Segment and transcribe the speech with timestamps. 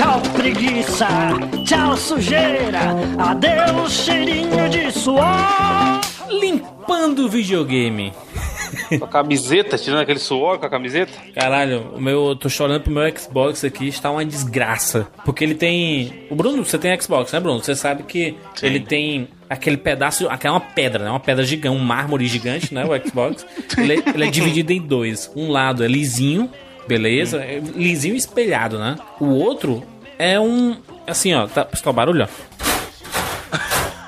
[0.00, 1.08] Tchau preguiça,
[1.66, 2.80] tchau sujeira,
[3.18, 6.00] adeus cheirinho de suor.
[6.30, 8.10] Limpando o videogame.
[8.98, 11.12] Com a camiseta, tirando aquele suor com a camiseta.
[11.34, 15.06] Caralho, o meu, eu tô chorando pro meu Xbox aqui, está uma desgraça.
[15.22, 16.26] Porque ele tem.
[16.30, 17.62] O Bruno, você tem Xbox, né, Bruno?
[17.62, 18.66] Você sabe que Sim.
[18.66, 20.26] ele tem aquele pedaço.
[20.30, 21.10] Aquela é uma pedra, né?
[21.10, 22.86] Uma pedra gigante, um mármore gigante, né?
[22.86, 23.46] O Xbox.
[23.76, 25.30] ele, é, ele é dividido em dois.
[25.36, 26.50] Um lado é lisinho,
[26.90, 27.38] beleza?
[27.38, 28.96] É lisinho espelhado, né?
[29.20, 29.84] O outro
[30.18, 30.76] é um.
[31.06, 32.60] Assim, ó, tá, tá o barulho, ó.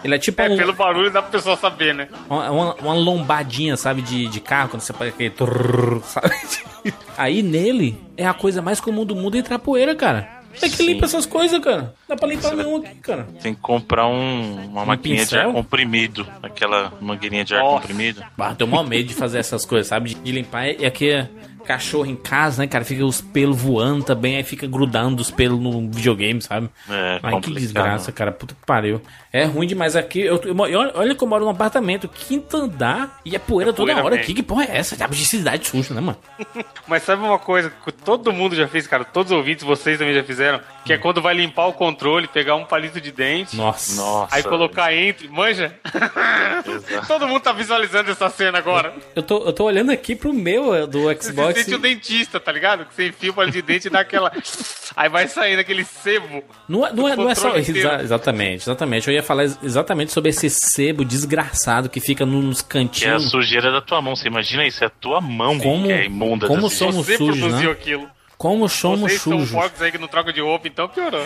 [0.04, 2.09] Ele é tipo É, um, pelo barulho dá pra pessoa saber, né?
[2.28, 5.30] uma, uma, lombadinha, sabe, de, de carro, quando você faz aquele.
[5.30, 6.34] trrr, sabe?
[7.16, 10.42] Aí nele é a coisa mais comum do mundo entrar poeira, cara.
[10.60, 10.87] É que Sim.
[10.87, 11.95] limpa essas coisas, cara.
[12.09, 13.26] Dá pra limpar nenhum aqui, cara.
[13.40, 15.48] Tem que comprar um, uma maquininha de pincel?
[15.48, 16.26] ar comprimido.
[16.42, 17.80] Aquela mangueirinha de ar Nossa.
[17.80, 18.23] comprimido.
[18.38, 20.10] Ah, tenho maior medo de fazer essas coisas, sabe?
[20.10, 20.68] De, de limpar.
[20.68, 21.28] E aqui é
[21.62, 22.84] cachorro em casa, né, cara?
[22.84, 26.69] Fica os pelos voando também, aí fica grudando os pelos no videogame, sabe?
[26.88, 28.32] É, Ai, que desgraça, cara.
[28.32, 29.01] Puta que pariu.
[29.32, 30.21] É ruim demais aqui.
[30.21, 33.87] Eu, eu, mo- olha, que eu moro num apartamento, quinto andar, e é poeira toda
[33.93, 34.24] poeira hora mesmo.
[34.24, 34.35] aqui.
[34.35, 34.95] Que porra é essa?
[34.95, 36.19] Sabe de cidade suja, né, mano?
[36.87, 39.04] Mas sabe uma coisa que todo mundo já fez, cara?
[39.04, 40.60] Todos os ouvintes, vocês também já fizeram?
[40.85, 43.57] Que é quando vai limpar o controle, pegar um palito de dente.
[43.57, 43.95] Nossa.
[44.01, 44.35] Nossa.
[44.37, 45.74] Aí colocar entre, manja?
[47.09, 48.93] Todo mundo tá visualizando essa cena agora.
[49.15, 51.15] Eu tô, eu tô olhando aqui pro meu eh, do Você
[51.54, 51.64] Xbox.
[51.66, 52.84] se o dentista, tá ligado?
[52.86, 54.32] Que você enfia o palito de dente e dá aquela.
[54.96, 56.45] Aí vai saindo aquele sebo.
[56.68, 57.56] Não é, não é, não é só.
[57.56, 59.08] Exa- exatamente, exatamente.
[59.08, 62.80] Eu ia falar ex- exatamente sobre esse sebo desgraçado que fica no- nos Que é
[62.80, 63.30] a cantinhos.
[63.30, 64.14] sujeira da tua mão.
[64.14, 64.82] Você imagina isso?
[64.84, 66.47] É a tua mão Como- que é imunda.
[66.47, 67.72] como somos sujos, produziu né?
[67.72, 68.08] aquilo.
[68.43, 69.53] Como somos Vocês são sujos.
[69.53, 71.25] porcos aí que não trocam de roupa, então piorou.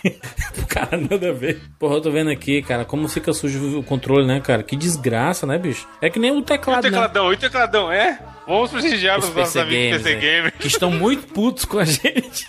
[0.66, 1.60] cara, nada a ver.
[1.78, 4.62] Porra, eu tô vendo aqui, cara, como fica sujo o controle, né, cara?
[4.62, 5.86] Que desgraça, né, bicho?
[6.00, 6.88] É que nem o E o teclado, né?
[6.88, 8.18] tecladão, e o tecladão, é?
[8.46, 10.20] Vamos prestigiar os, Os nossos PC amigos PC né?
[10.22, 10.52] Gamer.
[10.58, 12.48] que estão muito putos com a gente.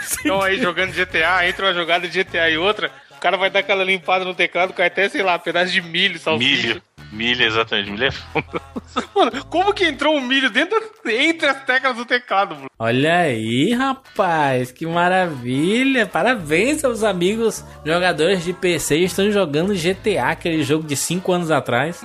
[0.00, 3.60] Estão aí jogando GTA, entra uma jogada de GTA e outra, o cara vai dar
[3.60, 6.68] aquela limpada no teclado, cai até, sei lá, pedaço de milho, salsicha.
[6.68, 6.82] Milho.
[7.10, 7.90] Milho, exatamente.
[7.90, 8.62] Milho é fundo.
[9.14, 12.70] Mano, como que entrou um milho dentro, entre as teclas do teclado, mano?
[12.78, 16.06] Olha aí, rapaz, que maravilha!
[16.06, 22.04] Parabéns aos amigos jogadores de PC estão jogando GTA, aquele jogo de 5 anos atrás.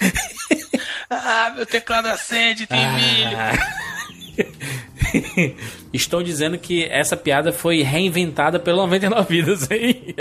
[1.10, 3.36] Ah, meu teclado acende, tem milho.
[5.92, 10.14] Estão dizendo que essa piada foi reinventada pelo 99 Vidas, hein?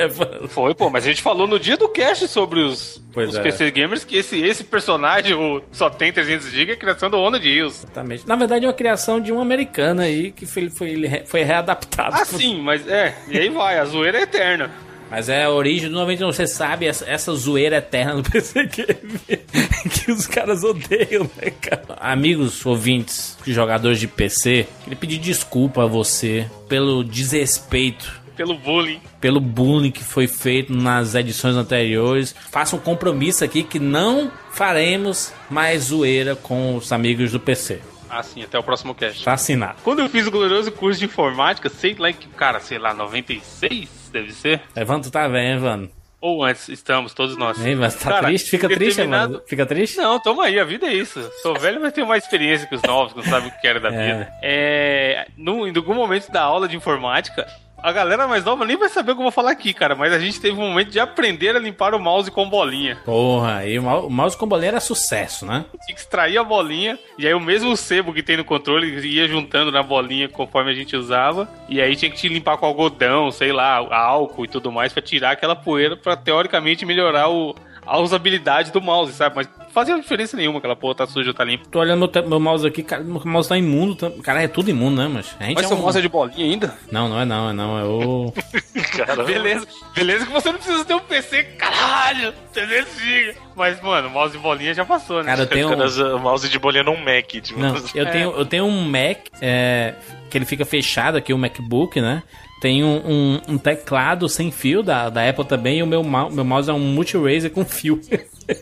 [0.50, 3.42] Foi, pô, mas a gente falou no dia do cast sobre os, os é.
[3.42, 7.40] PC Gamers que esse, esse personagem, o só tem 300GB, é a criação do Honda
[7.40, 7.80] de Hills.
[7.80, 8.28] Exatamente.
[8.28, 12.16] Na verdade, é uma criação de um americano aí que foi, foi, foi readaptado.
[12.16, 14.72] Ah, sim, mas é, e aí vai, a zoeira é eterna.
[15.14, 16.36] Mas é a origem do 99.
[16.36, 19.40] Você sabe essa, essa zoeira eterna do PC Game
[19.88, 21.84] que os caras odeiam, né, cara?
[22.00, 29.00] Amigos ouvintes, jogadores de PC, queria pedir desculpa a você pelo desrespeito Pelo bullying.
[29.22, 32.34] pelo bullying que foi feito nas edições anteriores.
[32.52, 37.80] Faça um compromisso aqui que não faremos mais zoeira com os amigos do PC.
[38.16, 39.24] Ah, sim, até o próximo cast.
[39.24, 39.76] Tá assinado.
[39.84, 44.10] Quando eu fiz o glorioso curso de informática, sei lá que, cara, sei lá, 96
[44.12, 44.62] deve ser?
[44.76, 45.92] Evandro, tu tá vendo, Evandro?
[46.22, 47.60] Ou antes, estamos, todos nós.
[47.66, 48.50] Hein, mas tá Cara, triste?
[48.50, 49.48] Fica triste, determinado- Evandro?
[49.50, 49.98] Fica triste?
[49.98, 51.22] Não, toma aí, a vida é isso.
[51.42, 53.82] Sou velho, mas tenho mais experiência que os novos, que não sabem o que querem
[53.82, 54.14] da É.
[54.14, 54.34] vida.
[54.42, 57.46] É, no, em algum momento da aula de informática,
[57.84, 60.14] a galera mais nova nem vai saber o que eu vou falar aqui, cara, mas
[60.14, 62.98] a gente teve um momento de aprender a limpar o mouse com bolinha.
[63.04, 65.66] Porra, e o mouse com bolinha era sucesso, né?
[65.86, 69.28] Tinha que extrair a bolinha, e aí o mesmo sebo que tem no controle ia
[69.28, 73.30] juntando na bolinha conforme a gente usava, e aí tinha que te limpar com algodão,
[73.32, 77.54] sei lá, álcool e tudo mais, pra tirar aquela poeira, pra teoricamente melhorar o,
[77.86, 79.36] a usabilidade do mouse, sabe?
[79.36, 81.66] Mas não fazia diferença nenhuma, aquela porra tá suja, tá limpa.
[81.70, 83.96] Tô olhando meu, te- meu mouse aqui, cara, meu mouse tá imundo.
[83.96, 84.12] Tá...
[84.24, 85.82] Cara, é tudo imundo, né, mas a gente Mas é seu um...
[85.82, 86.76] mouse é de bolinha ainda?
[86.92, 88.34] Não, não é não, é não, é o...
[89.26, 93.36] Beleza, beleza que você não precisa ter um PC, caralho, 300 GB.
[93.56, 95.26] Mas, mano, mouse de bolinha já passou, né?
[95.26, 95.70] Cara, eu tenho...
[95.70, 97.28] Cara, o mouse de bolinha num Mac.
[97.28, 99.94] Tipo, Não, eu tenho, eu tenho um Mac é,
[100.30, 102.24] que ele fica fechado aqui, o MacBook, né?
[102.64, 106.46] Tem um, um- um teclado sem fio da, da Apple também e o meu, meu
[106.46, 108.00] mouse é um multi-razer com fio.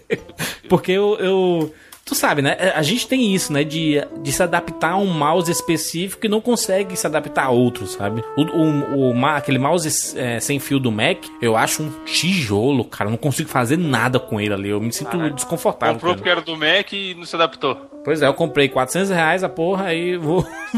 [0.68, 2.58] Porque eu, eu- Tu sabe, né?
[2.76, 3.64] A gente tem isso, né?
[3.64, 7.92] De, de se adaptar a um mouse específico e não consegue se adaptar a outros,
[7.92, 8.24] sabe?
[8.36, 13.08] O, o, o aquele mouse é, sem fio do Mac, eu acho um tijolo, cara.
[13.08, 14.70] Eu não consigo fazer nada com ele ali.
[14.70, 15.94] Eu me sinto desconfortável.
[15.96, 17.78] Comprou porque era do Mac e não se adaptou.
[18.04, 20.44] Pois é, eu comprei 400 reais a porra, aí vou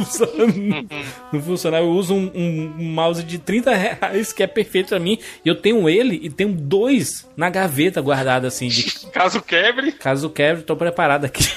[1.32, 1.78] não funciona.
[1.80, 5.18] Eu uso um, um- um mouse de 30 reais que é perfeito pra mim.
[5.44, 8.68] E eu tenho ele e tenho dois na gaveta guardado assim.
[8.68, 8.84] De
[9.14, 11.48] Caso quebre, caso quebre, tô preparado aqui.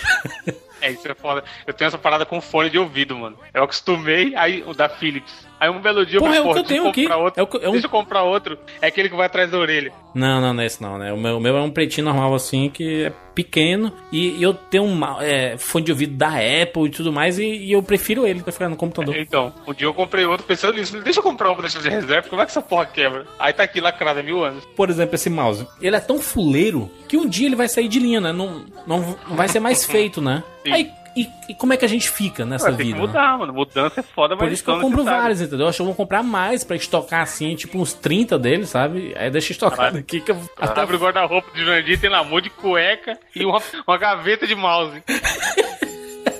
[0.80, 1.42] é isso é foda.
[1.66, 3.36] Eu tenho essa parada com fone de ouvido, mano.
[3.52, 5.46] Eu acostumei, aí o da Philips.
[5.58, 7.06] Aí um belo dia Porra, falei, é o que eu tenho aqui.
[7.12, 8.58] Outro, É que- é um- Deixa eu comprar outro.
[8.80, 9.92] É aquele que vai atrás da orelha.
[10.14, 11.12] Não, não, não é esse não, né?
[11.12, 13.92] O meu, o meu é um pretinho normal assim, que é pequeno.
[14.12, 16.28] E, e eu tenho um é, fone de ouvido da
[16.62, 19.16] Apple e tudo mais, e, e eu prefiro ele pra ficar no computador.
[19.16, 21.00] Então, um dia eu comprei outro pensando nisso.
[21.02, 23.26] Deixa eu comprar um pra deixar de reserva, como é que essa porra quebra?
[23.38, 24.64] Aí tá aqui lacrado há mil anos.
[24.76, 25.66] Por exemplo, esse mouse.
[25.80, 28.32] Ele é tão fuleiro que um dia ele vai sair de linha, né?
[28.32, 30.42] Não, não, não vai ser mais feito, né?
[30.64, 30.72] Sim.
[30.72, 32.98] Aí, e, e como é que a gente fica nessa Ué, tem que vida?
[32.98, 33.06] né?
[33.06, 33.52] mudar, mano.
[33.52, 35.60] Mudança é foda, mas Por isso que eu são compro vários, entendeu?
[35.60, 39.14] Eu acho que eu vou comprar mais pra estocar assim, tipo uns 30 deles, sabe?
[39.16, 42.26] Aí deixa estocado aqui que eu até Abre o guarda-roupa de Jurandir, tem lá um
[42.26, 45.02] monte de cueca e uma, uma gaveta de mouse.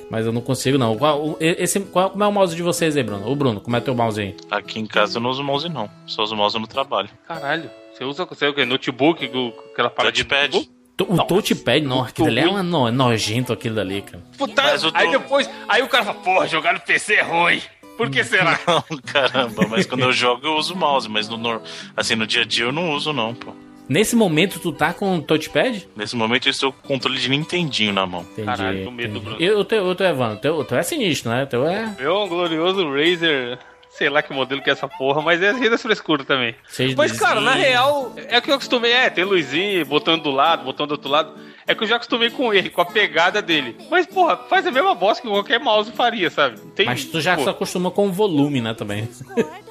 [0.08, 0.96] Mas eu não consigo, não.
[0.96, 3.29] Qual, esse, qual, como é o mouse de vocês aí, Bruno?
[3.29, 4.37] Ô, Bruno, como é teu mouse aí?
[4.50, 5.90] Aqui em casa eu não uso mouse, não.
[6.06, 7.08] Só uso mouse no trabalho.
[7.26, 7.70] Caralho.
[7.93, 8.64] Você usa você, o quê?
[8.64, 9.25] Notebook,
[9.72, 10.55] aquela parada de Touchpad.
[10.55, 10.75] notebook?
[11.04, 14.22] O touchpad, não, aquilo ali é uma no, é nojento aquilo dali, cara.
[14.38, 17.22] Puta, Mas o aí do- depois, aí o cara fala, porra, jogar no PC é
[17.22, 17.60] ruim.
[17.98, 18.58] Por que será?
[18.66, 21.60] Não, caramba, mas quando eu jogo eu uso mouse, mas no,
[21.96, 23.52] assim, no dia a dia eu não uso, não, pô.
[23.88, 25.88] Nesse momento, tu tá com touchpad?
[25.96, 28.22] Nesse momento eu estou com o controle de Nintendinho na mão.
[28.32, 28.44] Entendi.
[28.46, 29.25] Caralho, tô medo, entendi.
[29.25, 29.40] Bruno.
[29.43, 30.37] E o teu, o teu Evandro?
[30.37, 31.44] O teu, o teu é sinistro, né?
[31.44, 33.58] O teu é Meu glorioso Razer,
[33.96, 36.54] sei lá que modelo que é essa porra, mas é cheio das frescuras também.
[36.69, 40.64] Seis Mas, cara, na real, é que eu acostumei, é, tem luzinha, botando do lado,
[40.64, 41.32] botando do outro lado.
[41.67, 43.77] É que eu já acostumei com ele, com a pegada dele.
[43.91, 46.59] Mas, porra, faz a mesma bosta que qualquer mouse faria, sabe?
[46.77, 49.09] Tem, Mas tu já pô, se acostumou com o volume, né, também.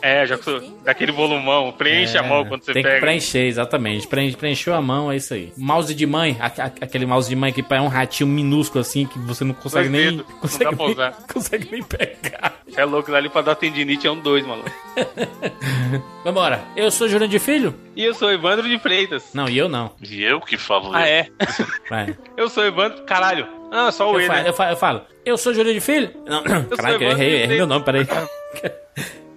[0.01, 0.37] É, já.
[0.83, 3.01] Daquele volumão, preenche a mão quando você É, Tem que pega.
[3.01, 4.07] preencher, exatamente.
[4.07, 5.53] Preenche, preencheu a mão, é isso aí.
[5.57, 9.05] Mouse de mãe, a- a- aquele mouse de mãe que é um ratinho minúsculo assim,
[9.05, 10.17] que você não consegue Dois nem.
[10.17, 11.11] dedos, não consegue, dá pra nem usar.
[11.33, 12.55] consegue nem pegar.
[12.67, 14.69] Você é louco, dali pra dar tendinite é um dois, maluco.
[16.23, 16.63] Vambora.
[16.75, 17.73] Eu sou Júlio de Filho?
[17.95, 19.23] E eu sou Evandro de Freitas.
[19.33, 19.91] Não, e eu não.
[20.01, 21.29] E eu que falo Ah, é?
[21.89, 22.15] Vai.
[22.35, 23.03] Eu sou Evandro.
[23.03, 23.47] Caralho.
[23.71, 24.49] Ah, só o Eu, E, falo, né?
[24.49, 26.11] eu, falo, eu falo, eu sou Júlio de Filho?
[26.25, 28.05] Não, sou caraca, eu errei, errei meu nome, peraí.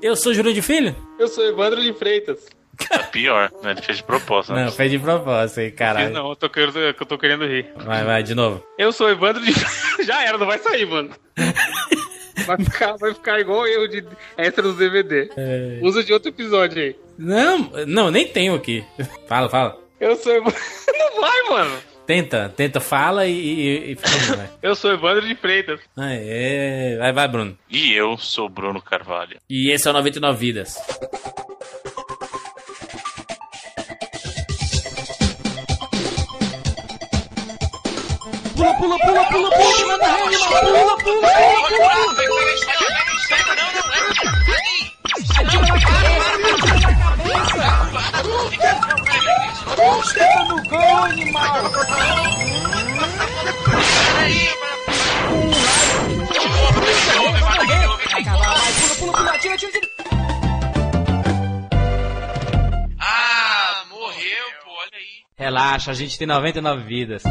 [0.01, 0.95] Eu sou Júlio de Filho?
[1.19, 2.47] Eu sou Evandro de Freitas.
[2.89, 3.73] É pior, né?
[3.73, 4.55] Ele fez de propósito.
[4.55, 4.67] né?
[4.67, 6.11] Não, fez de propósito aí, caralho.
[6.11, 7.67] Não, eu tô, querendo, eu tô querendo rir.
[7.75, 8.65] Vai, vai, de novo.
[8.79, 9.53] Eu sou Evandro de.
[10.07, 11.11] Já era, não vai sair, mano.
[12.47, 14.03] Vai ficar, vai ficar igual eu de
[14.39, 15.29] extra dos DVD.
[15.37, 15.81] É.
[15.83, 16.97] Usa de outro episódio aí.
[17.19, 18.83] Não, não, nem tenho aqui.
[19.27, 19.77] Fala, fala.
[20.01, 20.59] Eu sou Evandro.
[20.99, 21.77] Não vai, mano.
[22.09, 23.99] Tenta, tenta, fala e, e, e.
[24.63, 25.79] Eu sou Evandro de Freitas.
[25.95, 27.59] Aê, vai, vai, Bruno.
[27.69, 29.37] E eu sou Bruno Carvalho.
[29.47, 30.75] E esse é o 99 Vidas.
[38.57, 40.49] Pula, pula, pula, pula, pula, que manda rede, mano.
[40.49, 41.29] Pula, pula, pula,
[41.69, 41.89] pula.
[50.05, 51.63] Chega no gol, animal.
[56.29, 56.73] Pula,
[58.73, 59.39] pula, pula.
[62.99, 65.25] Ah, morreu, pô, olha aí.
[65.37, 67.23] Relaxa, a gente tem 99 vidas.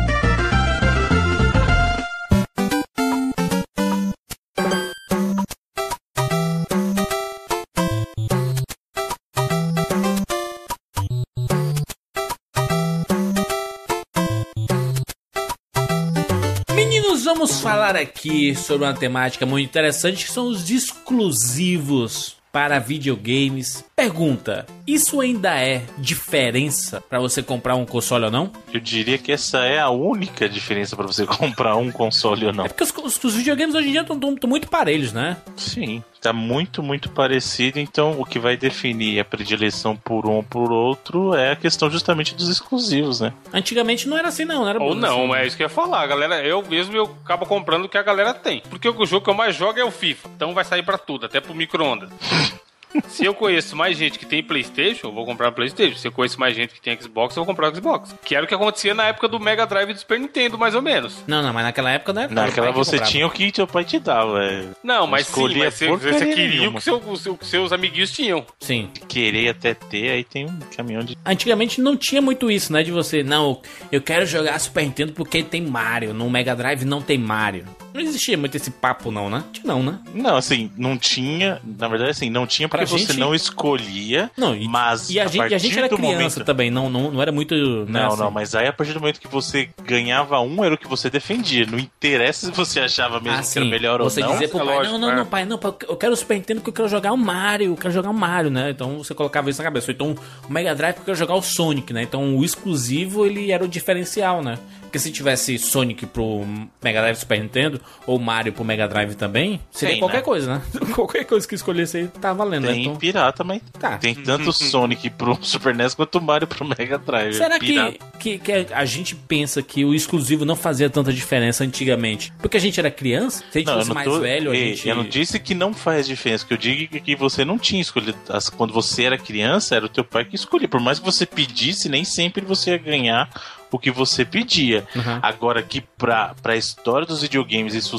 [17.88, 23.84] Falar aqui sobre uma temática muito interessante que são os exclusivos para videogames.
[23.96, 28.52] Pergunta: isso ainda é diferença para você comprar um console ou não?
[28.74, 32.66] Eu diria que essa é a única diferença pra você comprar um console ou não.
[32.66, 35.38] É porque os, os- os videogames hoje em dia estão muito parelhos, né?
[35.56, 37.80] Sim, tá muito, muito parecido.
[37.80, 41.90] Então, o que vai definir a predileção por um ou por outro é a questão
[41.90, 43.34] justamente dos exclusivos, né?
[43.54, 44.62] Antigamente não era assim, não.
[44.62, 45.00] não era Ou assim.
[45.00, 46.06] não, é isso que eu ia falar.
[46.08, 48.62] Galera, eu mesmo eu acabo comprando o que a galera tem.
[48.70, 50.30] Porque o jogo que eu mais jogo é o FIFA.
[50.36, 52.10] Então vai sair pra tudo, até pro micro-ondas.
[53.08, 55.98] Se eu conheço mais gente que tem Playstation, eu vou comprar Playstation.
[55.98, 58.16] Se eu conheço mais gente que tem Xbox, eu vou comprar Xbox.
[58.24, 60.76] Que era o que acontecia na época do Mega Drive e do Super Nintendo, mais
[60.76, 61.24] ou menos.
[61.28, 62.34] Não, não, mas naquela época não era.
[62.34, 64.44] Naquela você tinha o que teu pai te dava.
[64.44, 64.66] É.
[64.84, 67.72] Não, mas sim, mas você, você queria o que, seu- o seu- o que seus
[67.72, 68.46] amiguinhos tinham.
[68.60, 68.90] Sim.
[69.08, 71.18] Querer até ter, aí tem um caminhão de.
[71.26, 72.84] Antigamente não tinha muito isso, né?
[72.84, 76.14] De você, não, eu quero jogar Super Nintendo porque tem Mario.
[76.14, 77.66] No Mega Drive não tem Mario.
[77.94, 79.44] Não existia muito esse papo, não, né?
[79.64, 79.98] Não, né?
[80.14, 81.60] Não, assim, não tinha.
[81.64, 84.32] Na verdade, assim, não tinha porque Pra você gente- não escolhia.
[84.38, 87.12] Não, e, mas e, a, gente, e a gente era criança momento- também, não, não,
[87.12, 87.54] não era muito.
[87.56, 88.18] né, Não, assim.
[88.22, 91.10] não, mas aí a partir do momento que você ganhava um, era o que você
[91.10, 91.66] defendia.
[91.66, 94.34] Não interessa se você achava mesmo Ah, que era melhor você ou não.
[94.34, 95.16] dizer pro é pai, lógico, não, não, é.
[95.18, 97.72] não, pai, não, pai, eu quero o Super Nintendo porque eu quero jogar o Mario,
[97.72, 98.70] eu quero jogar o Mario, né?
[98.72, 99.92] Então você colocava isso na cabeça.
[99.92, 100.16] Então
[100.48, 102.04] o Mega Drive porque eu quero jogar o Sonic, né?
[102.04, 104.58] Então o exclusivo, ele era o diferencial, né?
[104.88, 106.46] Porque se tivesse Sonic pro
[106.84, 110.24] Mega Drive Super Nintendo, ou Mario pro Mega Drive também, seria Tem, qualquer né?
[110.24, 110.62] coisa, né?
[110.96, 112.74] qualquer coisa que escolhesse aí tá valendo, né?
[112.74, 113.98] Tem Então, pirata, mas Tá.
[113.98, 117.34] tem tanto Sonic pro Super NES quanto Mario pro Mega Drive.
[117.36, 117.98] Será Pirata.
[118.20, 122.32] que, que, que a gente pensa que o exclusivo não fazia tanta diferença antigamente?
[122.40, 123.44] Porque a gente era criança?
[123.52, 124.88] Se a gente Não, fosse não, mais tô, velho, a Ei, gente.
[124.90, 126.46] eu não disse que não faz diferença.
[126.46, 128.18] Que eu digo é que você não tinha escolhido.
[128.56, 130.68] Quando você era criança, era o teu pai que escolhia.
[130.68, 133.30] Por mais que você pedisse, nem sempre você ia ganhar
[133.72, 134.86] o que você pedia.
[134.96, 135.20] Uhum.
[135.22, 137.98] Agora que pra, pra história dos videogames isso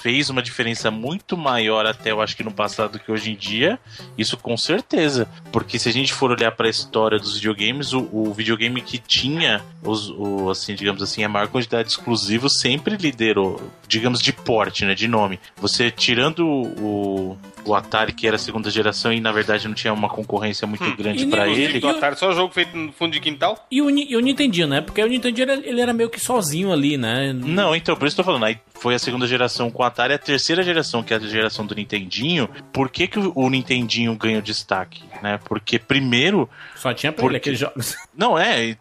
[0.00, 3.34] fez uma diferença muito maior até eu acho que no passado do que hoje em
[3.36, 3.78] dia,
[4.16, 5.28] isso com certeza.
[5.50, 9.62] Porque se a gente for olhar pra história dos videogames, o, o videogame que tinha
[9.82, 14.84] os, o, assim, digamos assim, a maior quantidade de exclusivos sempre liderou, digamos, de porte,
[14.84, 14.94] né?
[14.94, 15.40] De nome.
[15.56, 19.92] Você tirando o, o Atari, que era a segunda geração, e na verdade não tinha
[19.92, 21.80] uma concorrência muito grande E pra nem- ele.
[21.80, 23.66] Do Atari, só jogo feito no fundo de quintal?
[23.70, 24.80] E o, e o Nintendinho, né?
[24.80, 27.32] Porque o Nintendinho ele, ele era meio que sozinho ali, né?
[27.32, 28.44] Não, então, por isso que eu tô falando.
[28.44, 31.64] Aí foi a segunda geração com o Atari, a terceira geração, que é a geração
[31.66, 32.48] do Nintendinho.
[32.72, 35.02] Por que, que o, o Nintendinho ganhou destaque?
[35.22, 35.40] Né?
[35.44, 37.50] Porque, primeiro, Só tinha pra Por ele quê?
[37.50, 37.96] aqueles jogos.
[38.16, 38.78] não é, ele,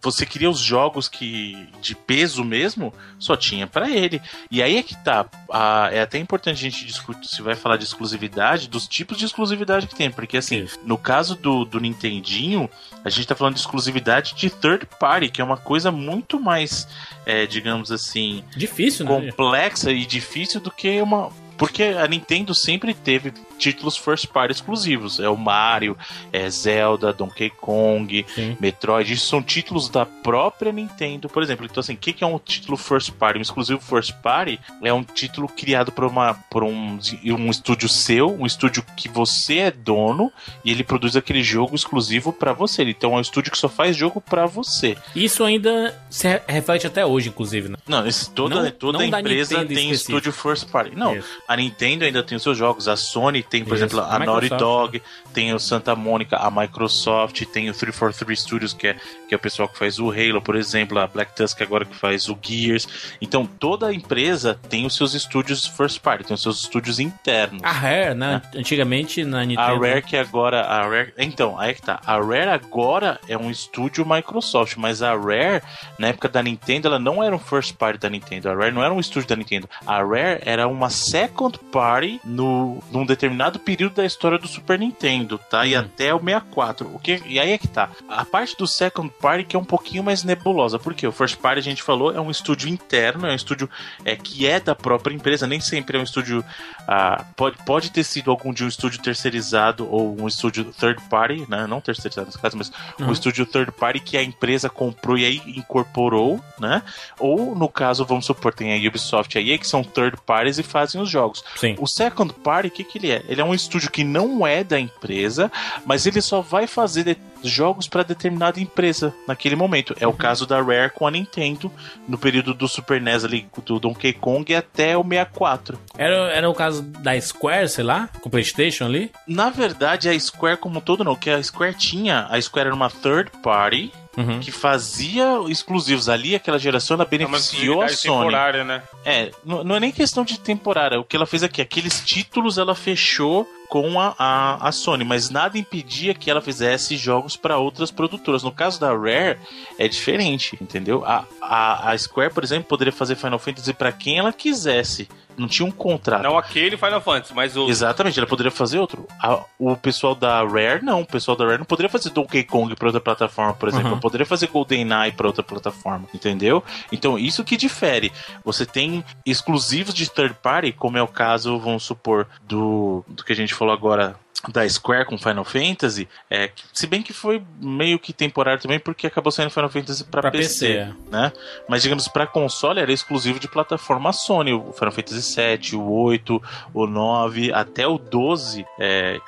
[0.00, 4.20] você queria os jogos que de peso mesmo, só tinha pra ele.
[4.50, 5.26] E aí é que tá.
[5.50, 9.26] a- é até importante a gente discutir, se vai falar de exclusividade, dos tipos de
[9.26, 10.10] exclusividade que tem.
[10.10, 10.78] Porque, assim, Isso.
[10.84, 12.68] no caso do, do Nintendinho,
[13.04, 16.86] a gente tá falando de exclusividade de third party, que é uma coisa muito mais,
[17.26, 19.10] é, digamos assim, Difícil, né?
[19.10, 21.30] complexa e difícil do que uma.
[21.56, 25.20] Porque a Nintendo sempre teve títulos first party exclusivos.
[25.20, 25.96] É o Mario,
[26.32, 28.56] é Zelda, Donkey Kong, Sim.
[28.60, 29.12] Metroid.
[29.12, 31.66] Isso são títulos da própria Nintendo, por exemplo.
[31.66, 33.38] Então, assim, o que, que é um título first party?
[33.38, 38.30] Um exclusivo first party é um título criado por, uma, por um, um estúdio seu,
[38.38, 40.32] um estúdio que você é dono,
[40.64, 42.82] e ele produz aquele jogo exclusivo pra você.
[42.84, 44.96] Então, é um estúdio que só faz jogo pra você.
[45.14, 47.76] Isso ainda se re- reflete até hoje, inclusive, né?
[47.86, 49.94] Não, esse, toda, Não- toda não empresa tem específico.
[49.94, 50.96] estúdio first party.
[50.96, 51.28] Não, Isso.
[51.46, 53.84] a Nintendo ainda tem os seus jogos, a Sony tem, por Isso.
[53.84, 54.58] exemplo, a Naughty Microsoft.
[54.58, 58.96] Dog, tem o Santa Mônica, a Microsoft, tem o 343 Studios, que é,
[59.28, 61.94] que é o pessoal que faz o Halo, por exemplo, a Black Tusk agora que
[61.94, 63.16] faz o Gears.
[63.20, 67.62] Então, toda empresa tem os seus estúdios first party, tem os seus estúdios internos.
[67.62, 68.42] A Rare, né?
[68.54, 69.84] Antigamente na Nintendo.
[69.84, 70.62] A Rare que agora.
[70.62, 72.00] A Rare, então, aí que tá.
[72.04, 75.62] A Rare agora é um estúdio Microsoft, mas a Rare,
[75.98, 78.50] na época da Nintendo, ela não era um first party da Nintendo.
[78.50, 79.68] A Rare não era um estúdio da Nintendo.
[79.86, 85.38] A Rare era uma second party no, num determinado período da história do Super Nintendo,
[85.38, 85.66] tá?
[85.66, 86.90] E até o 64.
[86.94, 87.90] O que, e aí é que tá.
[88.08, 90.78] A parte do second party que é um pouquinho mais nebulosa.
[90.78, 93.68] Porque o first party, a gente falou, é um estúdio interno, é um estúdio
[94.04, 95.46] é, que é da própria empresa.
[95.46, 96.44] Nem sempre é um estúdio.
[96.86, 101.44] ah, pode, pode ter sido algum de um estúdio terceirizado ou um estúdio third party,
[101.48, 101.66] né?
[101.66, 105.42] Não terceirizado nesse caso, mas um estúdio third party que a empresa comprou e aí
[105.46, 106.82] incorporou, né?
[107.18, 111.00] Ou no caso, vamos supor, tem a Ubisoft aí que são third parties e fazem
[111.00, 111.44] os jogos.
[111.56, 111.76] Sim.
[111.78, 113.23] O second party, o que, que ele é?
[113.28, 115.50] Ele é um estúdio que não é da empresa,
[115.84, 119.94] mas ele só vai fazer jogos para determinada empresa naquele momento.
[120.00, 121.70] É o caso da Rare com a Nintendo
[122.08, 125.78] no período do Super NES ali, do Donkey Kong até o 64.
[125.96, 129.10] Era, era o caso da Square, sei lá, com o PlayStation ali.
[129.26, 132.90] Na verdade, a Square como todo não, que a Square tinha, a Square era uma
[132.90, 134.38] third party Uhum.
[134.40, 138.18] que fazia exclusivos ali, aquela geração ela É beneficiou a exclusividade Sony.
[138.18, 138.82] temporária, né?
[139.04, 141.00] É, não, não é nem questão de temporária.
[141.00, 145.30] O que ela fez aqui, aqueles títulos ela fechou com a, a, a Sony, mas
[145.30, 148.42] nada impedia que ela fizesse jogos para outras produtoras.
[148.42, 149.38] No caso da Rare,
[149.78, 151.04] é diferente, entendeu?
[151.04, 155.08] A, a, a Square, por exemplo, poderia fazer Final Fantasy para quem ela quisesse.
[155.36, 156.22] Não tinha um contrato.
[156.22, 157.68] Não aquele Final Fantasy, mas o.
[157.68, 159.04] Exatamente, ela poderia fazer outro.
[159.20, 161.00] A- o pessoal da Rare, não.
[161.00, 163.94] O pessoal da Rare não poderia fazer Donkey Kong pra outra plataforma, por exemplo.
[163.94, 163.98] Uhum.
[163.98, 166.62] Poderia fazer GoldenEye pra outra plataforma, entendeu?
[166.92, 168.12] Então, isso que difere.
[168.44, 173.32] Você tem exclusivos de third party, como é o caso, vamos supor, do, do que
[173.32, 174.16] a gente falou agora
[174.48, 179.06] da Square com Final Fantasy, é, se bem que foi meio que temporário também, porque
[179.06, 180.92] acabou saindo Final Fantasy Pra PC, PC, é.
[181.10, 181.32] né?
[181.68, 186.42] Mas digamos, pra console era exclusivo de plataforma Sony, o Final Fantasy VII, o 8,
[186.74, 189.18] o 9, até o 12, é,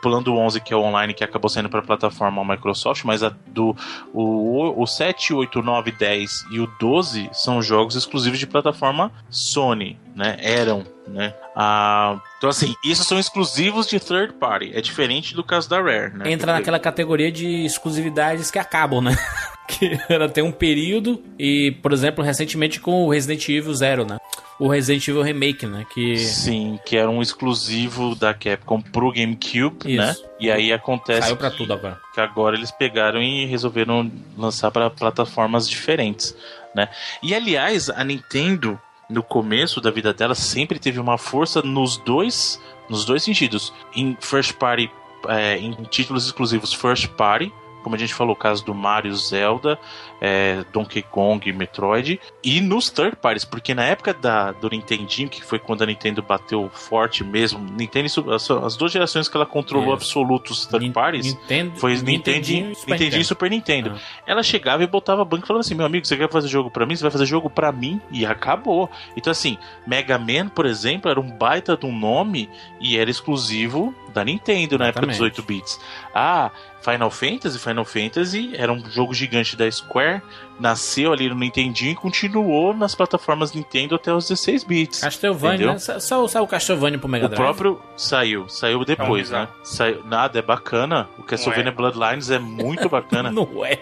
[0.00, 3.28] pulando o 11 que é o online que acabou saindo para plataforma Microsoft, mas a
[3.46, 3.76] do
[4.14, 9.98] o, o 7, 8, 9, 10 e o 12 são jogos exclusivos de plataforma Sony,
[10.14, 10.38] né?
[10.40, 11.34] Eram, né?
[11.54, 16.16] Ah, então assim, isso são exclusivos de third party, é diferente do caso da Rare,
[16.16, 16.30] né?
[16.30, 19.16] Entra naquela categoria de exclusividades que acabam, né?
[19.68, 24.18] que ela tem um período e, por exemplo, recentemente com o Resident Evil Zero, né?
[24.58, 25.84] O Resident Evil Remake, né?
[25.92, 29.96] Que Sim, que era um exclusivo da Capcom pro GameCube, Isso.
[29.96, 30.14] né?
[30.38, 31.98] E aí acontece saiu pra que- tudo agora.
[32.14, 36.36] que agora eles pegaram e resolveram lançar para plataformas diferentes.
[36.74, 36.88] né?
[37.22, 42.60] E aliás, a Nintendo no começo da vida dela sempre teve uma força nos dois
[42.88, 44.90] nos dois sentidos, em first party,
[45.28, 49.78] é, em títulos exclusivos first party, como a gente falou, o caso do Mario, Zelda,
[50.26, 55.44] é, Donkey Kong, Metroid, e nos third parties, porque na época da, do Nintendinho, que
[55.44, 59.88] foi quando a Nintendo bateu forte mesmo, Nintendo, as, as duas gerações que ela controlou
[59.88, 59.94] Isso.
[59.94, 63.24] absolutos third Nin- parties, Nintendo, foi Nintendinho Nintendinho, e Super Nintendinho e Nintendo.
[63.24, 63.92] Super Nintendo.
[63.96, 64.22] Ah.
[64.26, 66.86] Ela chegava e botava banco e falava assim: meu amigo, você quer fazer jogo pra
[66.86, 66.96] mim?
[66.96, 68.90] Você vai fazer jogo pra mim e acabou.
[69.16, 72.48] Então, assim, Mega Man, por exemplo, era um baita de um nome
[72.80, 75.40] e era exclusivo da Nintendo na época dos Exatamente.
[75.40, 75.80] 8 bits.
[76.14, 76.50] Ah,
[76.80, 80.13] Final Fantasy, Final Fantasy era um jogo gigante da Square,
[80.58, 85.00] nasceu ali no Nintendinho e continuou nas plataformas Nintendo até os 16 bits.
[85.00, 85.72] Castlevania, Entendeu?
[85.74, 85.78] né?
[85.78, 87.40] Sa- Só, só o Castlevania pro Mega O Drive.
[87.42, 89.48] próprio saiu, saiu depois, né?
[89.62, 91.08] Saiu, nada, é bacana.
[91.18, 91.74] O Castlevania é.
[91.74, 93.30] Bloodlines é muito bacana.
[93.30, 93.78] Não é.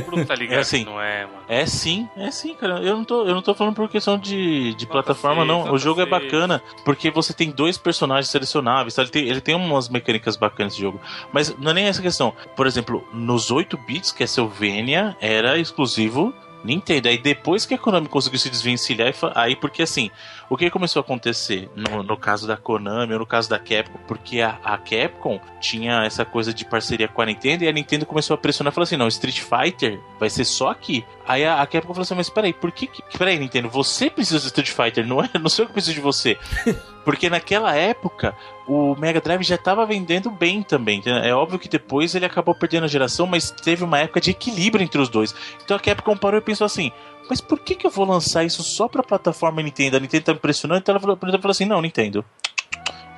[0.00, 0.84] Bruno tá ligado É assim.
[0.84, 1.38] que não é, mano.
[1.48, 2.80] É sim, é sim, cara.
[2.80, 5.72] Eu não tô, eu não tô falando por questão de, de plataforma, não.
[5.72, 8.94] O jogo é bacana porque você tem dois personagens selecionáveis.
[8.94, 9.02] tá?
[9.02, 11.00] Ele, tem, ele tem umas mecânicas bacanas esse jogo.
[11.32, 12.34] Mas não é nem essa questão.
[12.56, 16.32] Por exemplo, nos 8 bits, Castlevania era exclusivo
[16.64, 17.08] Nintendo.
[17.08, 20.10] Aí depois que a Konami conseguiu se desvencilhar, aí porque assim,
[20.52, 23.98] o que começou a acontecer no, no caso da Konami ou no caso da Capcom?
[24.06, 28.04] Porque a, a Capcom tinha essa coisa de parceria com a Nintendo e a Nintendo
[28.04, 31.06] começou a pressionar e falou assim: não, Street Fighter vai ser só aqui.
[31.26, 32.86] Aí a, a Capcom falou assim: mas peraí, por que.
[32.86, 35.30] que peraí, Nintendo, você precisa do Street Fighter, não é?
[35.40, 36.36] Não sei o que preciso de você.
[37.02, 41.02] Porque naquela época o Mega Drive já estava vendendo bem também.
[41.04, 44.84] É óbvio que depois ele acabou perdendo a geração, mas teve uma época de equilíbrio
[44.84, 45.34] entre os dois.
[45.64, 46.92] Então a Capcom parou e pensou assim:
[47.28, 49.96] mas por que, que eu vou lançar isso só pra plataforma Nintendo?
[49.96, 52.24] A Nintendo tá me pressionando, então ela falou, ela falou assim: não, Nintendo.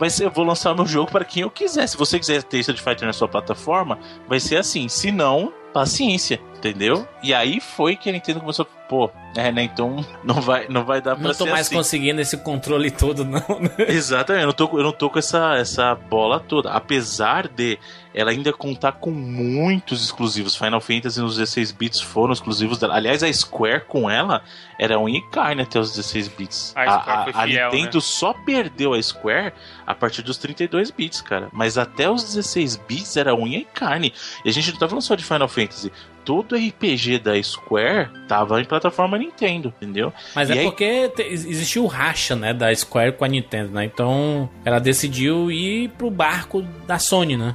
[0.09, 1.87] Ser, eu vou lançar o meu jogo para quem eu quiser.
[1.87, 4.89] Se você quiser ter Street Fighter na sua plataforma, vai ser assim.
[4.89, 7.07] Se não, paciência, entendeu?
[7.23, 9.63] E aí foi que a Nintendo começou, pô, é, né?
[9.63, 11.77] Então não vai, não vai dar pra Não tô mais assim.
[11.77, 13.41] conseguindo esse controle todo, não.
[13.61, 13.71] né?
[13.89, 16.71] Exatamente, eu não tô, eu não tô com essa, essa bola toda.
[16.71, 17.79] Apesar de
[18.15, 20.55] ela ainda contar com muitos exclusivos.
[20.55, 22.95] Final Fantasy nos 16 bits foram exclusivos dela.
[22.95, 24.43] Aliás, a Square com ela
[24.79, 26.73] era um e carne até os 16 bits.
[26.77, 29.53] A Square foi a fiel, Nintendo só perdeu a Square
[29.85, 31.49] a partir dos 32 bits, cara.
[31.53, 34.15] Mas até os 16 bits era unha e carne.
[34.45, 35.93] E a gente não tá falando só de Final Fantasy.
[36.25, 40.13] Todo RPG da Square tava em plataforma Nintendo, entendeu?
[40.35, 43.85] Mas E é aí- porque existiu o racha, né, da Square com a Nintendo, né?
[43.85, 47.55] Então ela decidiu ir pro barco da Sony, né?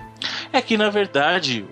[0.51, 1.65] É que na verdade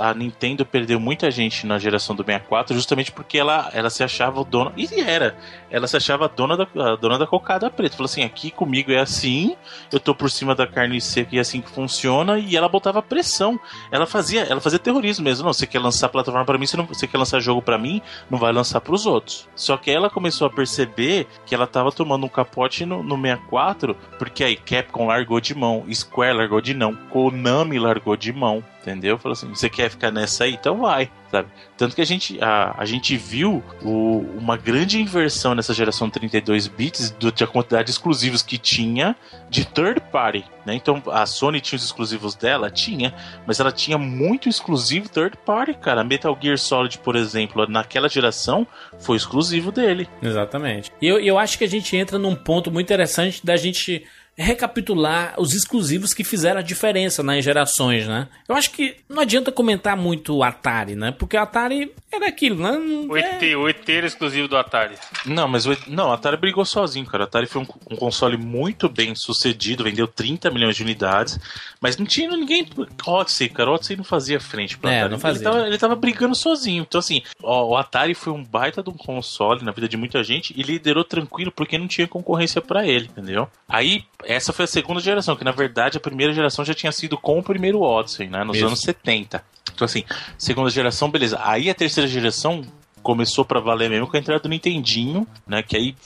[0.00, 4.40] a Nintendo perdeu muita gente na geração do 64 justamente porque ela, ela se achava
[4.40, 4.72] o dono.
[4.76, 5.36] E era.
[5.72, 7.96] Ela se achava dona da, dona da cocada preta.
[7.96, 9.56] Falou assim: aqui comigo é assim,
[9.90, 12.38] eu tô por cima da carne seca e é assim que funciona.
[12.38, 13.58] E ela botava pressão.
[13.90, 15.44] Ela fazia, ela fazia terrorismo mesmo.
[15.44, 18.02] Não, você quer lançar plataforma pra mim, você, não, você quer lançar jogo pra mim,
[18.30, 19.48] não vai lançar pros outros.
[19.56, 23.96] Só que ela começou a perceber que ela tava tomando um capote no, no 64,
[24.18, 29.16] porque aí Capcom largou de mão, Square largou de mão, Konami largou de mão, entendeu?
[29.18, 30.52] Falou assim: você quer ficar nessa aí?
[30.54, 31.48] Então vai, sabe?
[31.76, 36.66] Tanto que a gente, a, a gente viu o- uma grande inversão nessa geração 32
[36.66, 39.16] bits do, da quantidade de exclusivos que tinha
[39.48, 40.74] de third party, né?
[40.74, 42.70] Então a Sony tinha os exclusivos dela?
[42.70, 43.14] Tinha,
[43.46, 46.04] mas ela tinha muito exclusivo third party, cara.
[46.04, 48.66] Metal Gear Solid, por exemplo, naquela geração
[49.00, 50.08] foi exclusivo dele.
[50.22, 50.90] Exatamente.
[51.00, 54.04] E eu, eu acho que a gente entra num ponto muito interessante da gente
[54.36, 58.28] recapitular os exclusivos que fizeram a diferença nas gerações, né?
[58.48, 61.12] Eu acho que não adianta comentar muito o Atari, né?
[61.12, 62.72] Porque o Atari era aquilo, né?
[63.08, 64.94] O ET, o ET era exclusivo do Atari.
[65.26, 67.24] Não, mas o, não, a Atari brigou sozinho, cara.
[67.24, 71.38] A Atari foi um, um console muito bem sucedido, vendeu 30 milhões de unidades,
[71.80, 72.66] mas não tinha ninguém.
[73.06, 75.12] Odyssey, cara, o Odyssey não fazia frente pra É, Atari.
[75.12, 75.40] não fazia.
[75.42, 76.84] Ele tava, ele tava brigando sozinho.
[76.88, 80.22] Então, assim, ó, o Atari foi um baita de um console na vida de muita
[80.24, 83.48] gente e liderou tranquilo porque não tinha concorrência pra ele, entendeu?
[83.68, 87.16] Aí, essa foi a segunda geração, que na verdade a primeira geração já tinha sido
[87.18, 88.66] com o primeiro Odyssey, né, nos Isso.
[88.66, 89.42] anos 70.
[89.74, 90.04] Então, assim,
[90.36, 91.38] segunda geração, beleza.
[91.42, 92.62] Aí a terceira geração
[93.02, 95.60] começou pra valer mesmo com a entrada do Nintendinho, né?
[95.60, 95.96] Que aí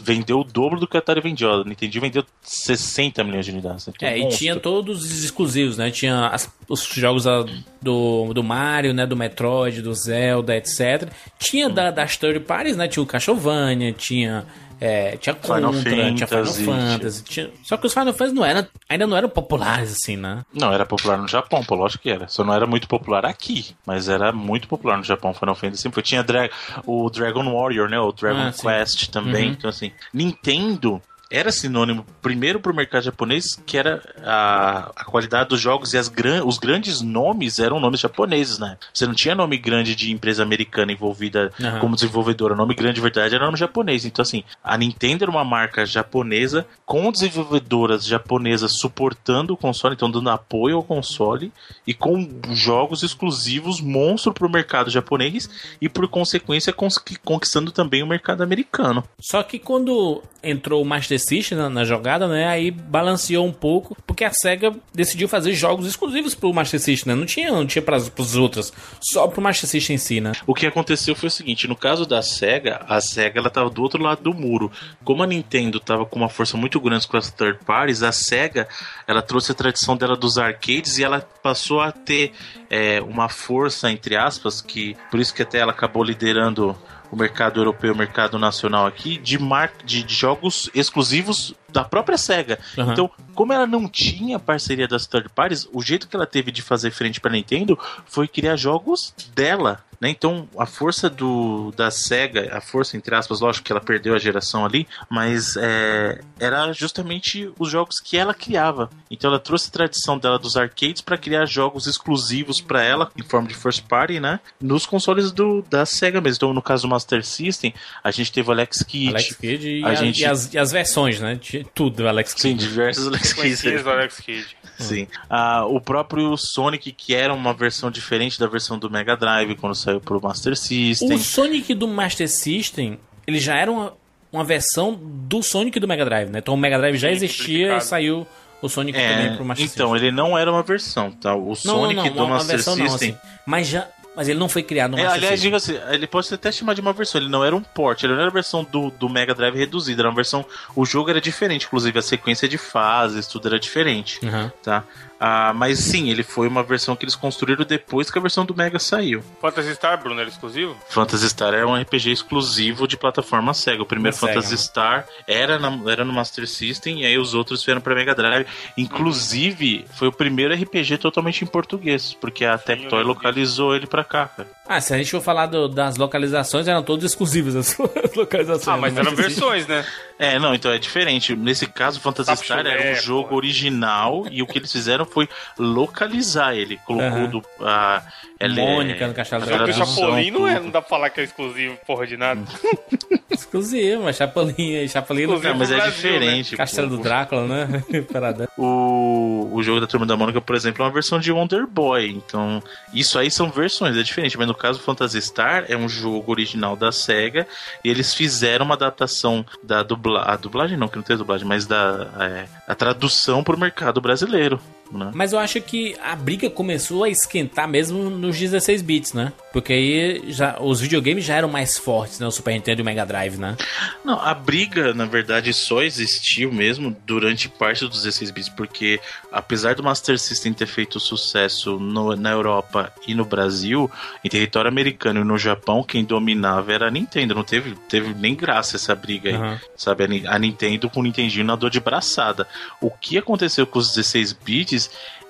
[0.00, 1.50] vendeu o dobro do que a Atari vendeu.
[1.50, 3.86] O Nintendinho vendeu 60 milhões de unidades.
[3.86, 4.38] né, que É, um e monstro.
[4.38, 5.90] tinha todos os exclusivos, né?
[5.90, 7.44] Tinha as- os jogos ah,
[7.82, 9.04] do, do Mario, né?
[9.06, 11.10] Do Metroid, do Zelda, etc.
[11.38, 12.88] Tinha da, das third parties, né?
[12.88, 14.46] Tinha o Castlevania, tinha...
[14.80, 17.24] É, tinha Final Contra, tinha Final Fantasy, Fantasy.
[17.24, 17.50] Tinha...
[17.62, 20.44] Só que os Final Fantasy não eram, ainda não eram populares, assim, né?
[20.52, 22.28] Não, era popular no Japão, pô, lógico que era.
[22.28, 25.34] Só não era muito popular aqui, mas era muito popular no Japão.
[25.34, 26.02] Final Fantasy sempre.
[26.02, 26.48] Tinha Dra
[26.86, 27.98] o Dragon Warrior, né?
[27.98, 28.66] O Dragon Ah, sim.
[28.66, 29.48] Quest também.
[29.48, 29.52] Uhum.
[29.52, 35.60] Então, assim, Nintendo era sinônimo primeiro pro mercado japonês, que era a, a qualidade dos
[35.60, 38.78] jogos e as gran, os grandes nomes eram nomes japoneses, né?
[38.94, 41.80] Você não tinha nome grande de empresa americana envolvida Aham.
[41.80, 42.54] como desenvolvedora.
[42.54, 44.04] O nome grande de verdade era nome japonês.
[44.04, 50.10] Então, assim, a Nintendo era uma marca japonesa com desenvolvedoras japonesas suportando o console, então
[50.10, 51.52] dando apoio ao console
[51.86, 55.48] e com jogos exclusivos monstro pro mercado japonês
[55.80, 59.04] e, por consequência, cons- conquistando também o mercado americano.
[59.20, 62.46] Só que quando entrou o Master System na, na jogada, né?
[62.46, 67.18] Aí balanceou um pouco, porque a SEGA decidiu fazer jogos exclusivos pro Master System, né?
[67.18, 70.32] Não tinha, não tinha pras, pros outros, só pro Master System em si, né?
[70.46, 73.82] O que aconteceu foi o seguinte, no caso da SEGA, a SEGA ela tava do
[73.82, 74.70] outro lado do muro.
[75.04, 78.68] Como a Nintendo tava com uma força muito grande com as third parties, a SEGA
[79.06, 82.32] ela trouxe a tradição dela dos arcades e ela passou a ter
[82.70, 86.76] é, uma força, entre aspas, que por isso que até ela acabou liderando
[87.10, 89.72] o mercado europeu, o mercado nacional aqui, de, mar...
[89.84, 92.58] de jogos exclusivos da própria SEGA.
[92.78, 92.92] Aham.
[92.92, 96.62] Então, como ela não tinha parceria das third parties, o jeito que ela teve de
[96.62, 99.80] fazer frente para Nintendo foi criar jogos dela.
[100.00, 100.10] Né?
[100.10, 104.18] Então, a força do da SEGA, a força entre aspas, lógico que ela perdeu a
[104.18, 108.88] geração ali, mas é, era justamente os jogos que ela criava.
[109.10, 113.24] Então, ela trouxe a tradição dela dos arcades para criar jogos exclusivos para ela, em
[113.24, 114.38] forma de first party, né?
[114.60, 116.36] Nos consoles do, da SEGA mesmo.
[116.36, 119.08] Então, no caso do Master System, a gente teve o Alex Kidd.
[119.08, 121.36] Alex Kidd e, a- gente- e as, e as versões, né?
[121.58, 122.68] De tudo, Alex Sim, Kidd.
[122.68, 123.82] diversos Alex Kidd.
[123.82, 124.46] Do Alex Kidd.
[124.78, 125.06] Sim.
[125.28, 129.74] Ah, o próprio Sonic, que era uma versão diferente da versão do Mega Drive quando
[129.74, 131.12] saiu pro Master System.
[131.14, 133.92] O Sonic do Master System, ele já era uma,
[134.32, 136.38] uma versão do Sonic do Mega Drive, né?
[136.38, 138.26] Então o Mega Drive já Sim, existia e saiu
[138.62, 140.08] o Sonic É, também pro Master então, System.
[140.08, 141.34] ele não era uma versão, tá?
[141.34, 142.86] O Não, Sonic não, não, do Master versão System.
[142.88, 143.16] não, assim.
[143.46, 143.88] Mas já.
[144.18, 145.46] Mas ele não foi criado no É, Master aliás, System.
[145.52, 148.02] diga assim, ele pode ser até chamar de uma versão, ele não era um port,
[148.02, 150.44] ele não era a versão do, do Mega Drive reduzida, era uma versão.
[150.74, 154.50] O jogo era diferente, inclusive a sequência de fases, tudo era diferente, Uhum.
[154.60, 154.82] tá?
[155.20, 158.54] Ah, mas sim, ele foi uma versão que eles construíram depois que a versão do
[158.54, 159.20] Mega saiu.
[159.40, 160.76] Phantasy Star, Bruno, era exclusivo?
[160.88, 163.82] Phantasy Star é um RPG exclusivo de plataforma Sega.
[163.82, 164.56] O primeiro Phantasy né?
[164.56, 168.46] Star era, na- era no Master System e aí os outros vieram pra Mega Drive.
[168.76, 174.28] Inclusive, foi o primeiro RPG totalmente em português, porque a Tectoy localizou ele pra cá,
[174.28, 174.57] cara.
[174.68, 177.76] Ah, se a gente for falar do- das localizações, eram todas exclusivas as
[178.14, 178.68] localizações.
[178.68, 179.82] Ah, mas eram versões, né?
[180.18, 181.34] É, não, então é diferente.
[181.34, 183.36] Nesse caso, Phantasy Sapo Star era chulé, um jogo pô.
[183.36, 185.26] original e o que eles fizeram foi
[185.58, 186.76] localizar ele.
[186.84, 187.26] Colocou Aham.
[187.30, 187.42] do.
[187.60, 188.02] A,
[188.38, 189.86] ela é- Mônica no Castelo a do o Dragão.
[189.86, 192.40] Chapolin não, é, não dá pra falar que é exclusivo, porra de nada.
[193.30, 195.26] Exclusivo, mas Chapolin, Chapolin.
[195.26, 196.56] Não, mas é Brasil, diferente.
[196.56, 196.96] Castelo pô.
[196.96, 197.84] do Drácula, né?
[198.12, 198.48] Paradão.
[198.56, 202.08] O, o jogo da Turma da Mônica, por exemplo, é uma versão de Wonder Boy.
[202.10, 204.36] Então, isso aí são versões, é diferente.
[204.36, 207.46] Mas no caso, Phantasy Star é um jogo original da SEGA.
[207.84, 210.30] E eles fizeram uma adaptação da dublagem.
[210.30, 214.60] A dublagem não, que não tem dublagem, mas da é, a tradução pro mercado brasileiro.
[214.90, 215.10] Né?
[215.14, 219.32] Mas eu acho que a briga começou a esquentar mesmo nos 16 bits, né?
[219.52, 222.26] Porque aí já, os videogames já eram mais fortes, né?
[222.26, 223.56] O Super Nintendo e o Mega Drive, né?
[224.04, 229.00] Não, a briga, na verdade, só existiu mesmo durante parte dos 16 bits, porque
[229.32, 233.90] apesar do Master System ter feito sucesso no- na Europa e no Brasil,
[234.24, 237.34] em território americano e no Japão, quem dominava era a Nintendo.
[237.34, 239.34] Não teve, teve nem graça essa briga aí.
[239.36, 239.60] Aham.
[239.76, 242.46] Sabe, a, a Nintendo com o Nintendinho na dor de braçada.
[242.80, 244.77] O que aconteceu com os 16 bits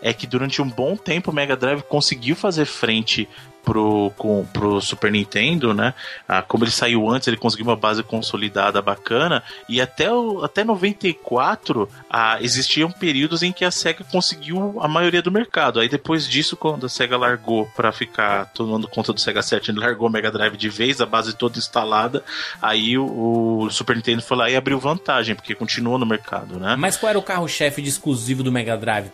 [0.02, 3.28] é que durante um bom tempo o Mega Drive conseguiu fazer frente
[3.68, 5.92] pro, com, pro Super Nintendo, né?
[6.26, 9.42] Ah, como ele saiu antes, ele conseguiu uma base consolidada bacana.
[9.68, 15.20] E até, o, até 94 ah, existiam períodos em que a SEGA conseguiu a maioria
[15.20, 15.80] do mercado.
[15.80, 20.08] Aí depois disso, quando a SEGA largou para ficar tomando conta do Sega Saturn, largou
[20.08, 22.24] o Mega Drive de vez, a base toda instalada.
[22.62, 26.74] Aí o, o Super Nintendo foi lá e abriu vantagem, porque continuou no mercado, né?
[26.78, 29.10] Mas qual era o carro-chefe de exclusivo do Mega Drive?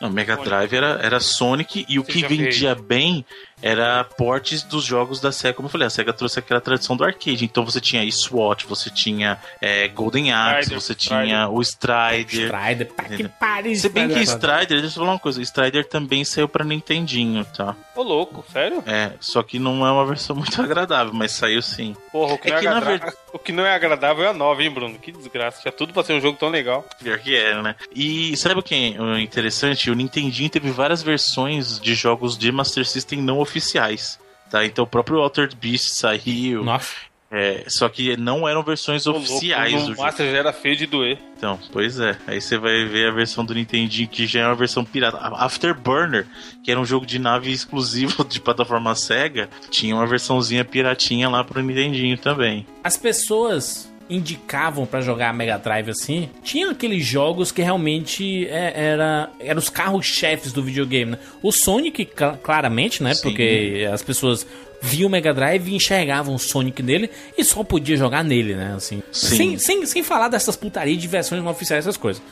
[0.00, 3.24] Não, Mega Drive era, era Sonic e o que vendia bem
[3.62, 5.54] era portes dos jogos da SEGA.
[5.54, 7.44] Como eu falei, a SEGA trouxe aquela tradição do arcade.
[7.44, 11.24] Então você tinha aí SWAT, você tinha é, Golden Axe, Strider, você Strider.
[11.26, 12.44] tinha o Strider.
[12.46, 13.74] Strider, tá que pariu.
[13.76, 14.36] Se bem que Strider.
[14.62, 17.74] Strider, deixa eu falar uma coisa, Strider também saiu pra Nintendinho, tá?
[17.94, 18.82] Ô, louco, sério?
[18.86, 21.96] É, só que não é uma versão muito agradável, mas saiu sim.
[22.12, 24.64] Porra, o que, É que, na agradável, o que não é agradável é a 9,
[24.64, 24.98] hein, Bruno?
[24.98, 25.62] Que desgraça.
[25.62, 26.84] Tinha tudo pra ser um jogo tão legal.
[27.02, 27.76] Pior que era, né?
[27.94, 29.90] E sabe o que é interessante?
[29.90, 34.18] O Nintendinho teve várias versões de jogos de Master System não oficiais.
[34.50, 34.64] Tá?
[34.64, 36.64] Então o próprio Altered Beast saiu.
[36.64, 36.94] Nossa.
[37.30, 40.02] É, só que não eram versões Ô, louco, oficiais no do jogo.
[40.02, 41.18] Master já era feio de doer.
[41.36, 42.16] Então, pois é.
[42.26, 45.18] Aí você vai ver a versão do Nintendinho que já é uma versão pirata.
[45.34, 46.26] Afterburner,
[46.62, 51.42] que era um jogo de nave exclusivo de plataforma Sega, tinha uma versãozinha piratinha lá
[51.42, 52.66] pro Nintendinho também.
[52.84, 58.72] As pessoas indicavam pra jogar a Mega Drive assim, tinha aqueles jogos que realmente é,
[58.92, 61.18] era, eram os carros-chefes do videogame, né?
[61.42, 63.14] O Sonic, cla- claramente, né?
[63.14, 63.22] Sim.
[63.22, 64.46] Porque as pessoas
[64.80, 68.74] viam o Mega Drive e enxergavam o Sonic nele e só podia jogar nele, né?
[68.76, 69.36] Assim, Sim.
[69.36, 72.22] sem, sem, sem falar dessas putarias de versões não oficiais, essas coisas.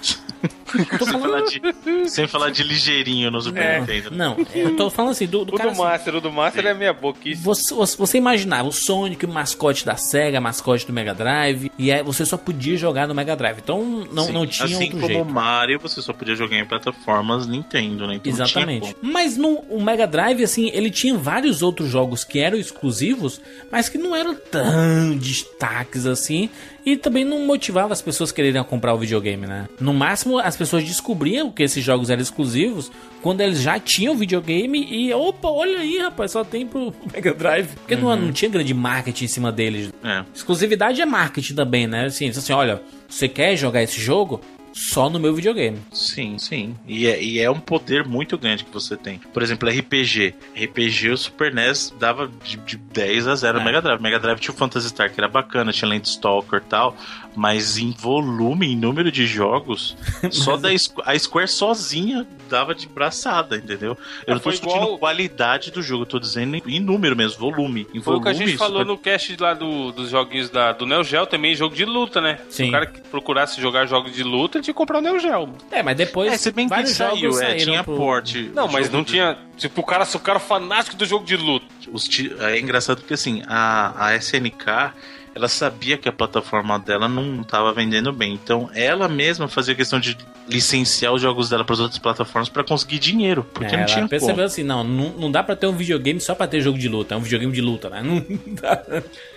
[0.74, 1.62] Sem falar, de,
[2.08, 4.10] sem falar de ligeirinho no Super Nintendo.
[4.10, 6.66] Não, eu tô falando assim, do, do O cara do assim, Master, o do Master
[6.66, 7.42] é meia boquice.
[7.42, 12.02] você, você imaginava o Sonic, o mascote da SEGA, mascote do Mega Drive, e aí
[12.02, 13.58] você só podia jogar no Mega Drive.
[13.58, 14.32] Então não, Sim.
[14.32, 15.22] não tinha assim outro como jeito.
[15.22, 18.16] o Mario, você só podia jogar em plataformas Nintendo, né?
[18.16, 18.94] Então Exatamente.
[18.94, 19.12] como.
[19.12, 23.88] Mas no o Mega Drive, assim, ele tinha vários outros jogos que eram exclusivos, mas
[23.88, 26.50] que não eram tão destaques assim.
[26.84, 29.68] E também não motivava as pessoas quererem comprar o videogame, né?
[29.80, 32.90] No máximo, as pessoas descobriam que esses jogos eram exclusivos
[33.22, 37.68] quando eles já tinham videogame e, opa, olha aí, rapaz, só tem pro Mega Drive.
[37.76, 39.90] Porque não, não tinha grande marketing em cima deles.
[40.02, 40.24] É.
[40.34, 42.04] Exclusividade é marketing também, né?
[42.04, 44.40] Assim, assim, olha, você quer jogar esse jogo?
[44.74, 45.78] Só no meu videogame.
[45.92, 46.74] Sim, sim.
[46.86, 49.18] E é, e é um poder muito grande que você tem.
[49.32, 50.34] Por exemplo, RPG.
[50.60, 53.64] RPG, o Super NES dava de, de 10 a 0 no É.
[53.64, 54.02] Mega Drive.
[54.02, 56.96] Mega Drive tinha o Phantasy Star, que era bacana, tinha Landstalker e tal.
[57.36, 59.96] Mas em volume, em número de jogos,
[60.30, 60.70] só da
[61.04, 63.96] a Square sozinha dava de braçada, entendeu?
[64.26, 67.38] Eu não tô foi discutindo igual- qualidade do jogo, eu tô dizendo em- número mesmo,
[67.38, 67.86] volume.
[67.92, 70.50] Em Foi o volume, que a gente falou Super- no cast lá do- dos joguinhos
[70.50, 72.38] da, do Neo Geo também, jogo de luta, né?
[72.48, 72.68] Se Sim.
[72.68, 75.48] o cara que procurasse jogar jogos de luta, ele tinha que comprar o Neo Geo.
[75.70, 78.50] É, mas depois É, se bem que vários saiu, jogos é, tinha pro- porte.
[78.54, 79.36] Não, mas não de- tinha.
[79.56, 81.66] Tipo, o cara, se o cara fanático do jogo de luta.
[81.92, 82.08] os
[82.40, 84.92] é engraçado porque assim, a, a SNK
[85.34, 88.32] ela sabia que a plataforma dela não estava vendendo bem.
[88.34, 90.16] Então ela mesma fazia questão de
[90.48, 93.44] licenciar os jogos dela para as outras plataformas para conseguir dinheiro.
[93.52, 94.46] Porque É, não ela tinha percebeu como.
[94.46, 97.14] assim, não, não, não dá pra ter um videogame só pra ter jogo de luta.
[97.14, 98.02] É um videogame de luta, né?
[98.04, 98.82] Não dá.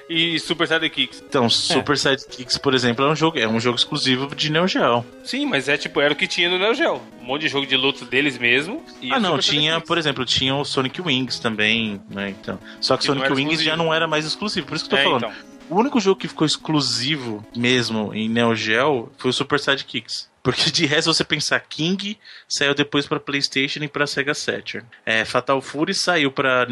[0.10, 1.22] E Super Sidekicks.
[1.28, 5.06] Então, Super Sidekicks, por exemplo, é um jogo, é um jogo exclusivo de Neo Geo.
[5.24, 7.02] Sim, mas é tipo, era o que tinha no Neo Geo.
[7.22, 8.82] Um monte de jogo de luta deles mesmo.
[9.02, 9.88] e ah, não, Super tinha, Sidekicks.
[9.88, 12.30] por exemplo, tinha o Sonic Wings também, né?
[12.30, 13.78] Então, só que, Que Sonic Wings já exclusivo.
[13.78, 15.24] não era mais exclusivo, por isso que eu tô É, falando.
[15.26, 15.47] então.
[15.70, 20.30] O único jogo que ficou exclusivo mesmo em Neo Geo foi o Super Sidekicks.
[20.48, 24.88] Porque de resto, você pensar, King saiu depois pra PlayStation e pra Sega Saturn.
[25.06, 26.66] É, Fatal Fury saiu pra,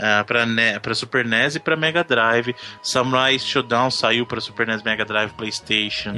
[0.00, 0.24] ah,
[0.80, 2.54] pra Super NES e pra Mega Drive.
[2.82, 6.14] Samurai Showdown saiu pra Super NES, Mega Drive, PlayStation,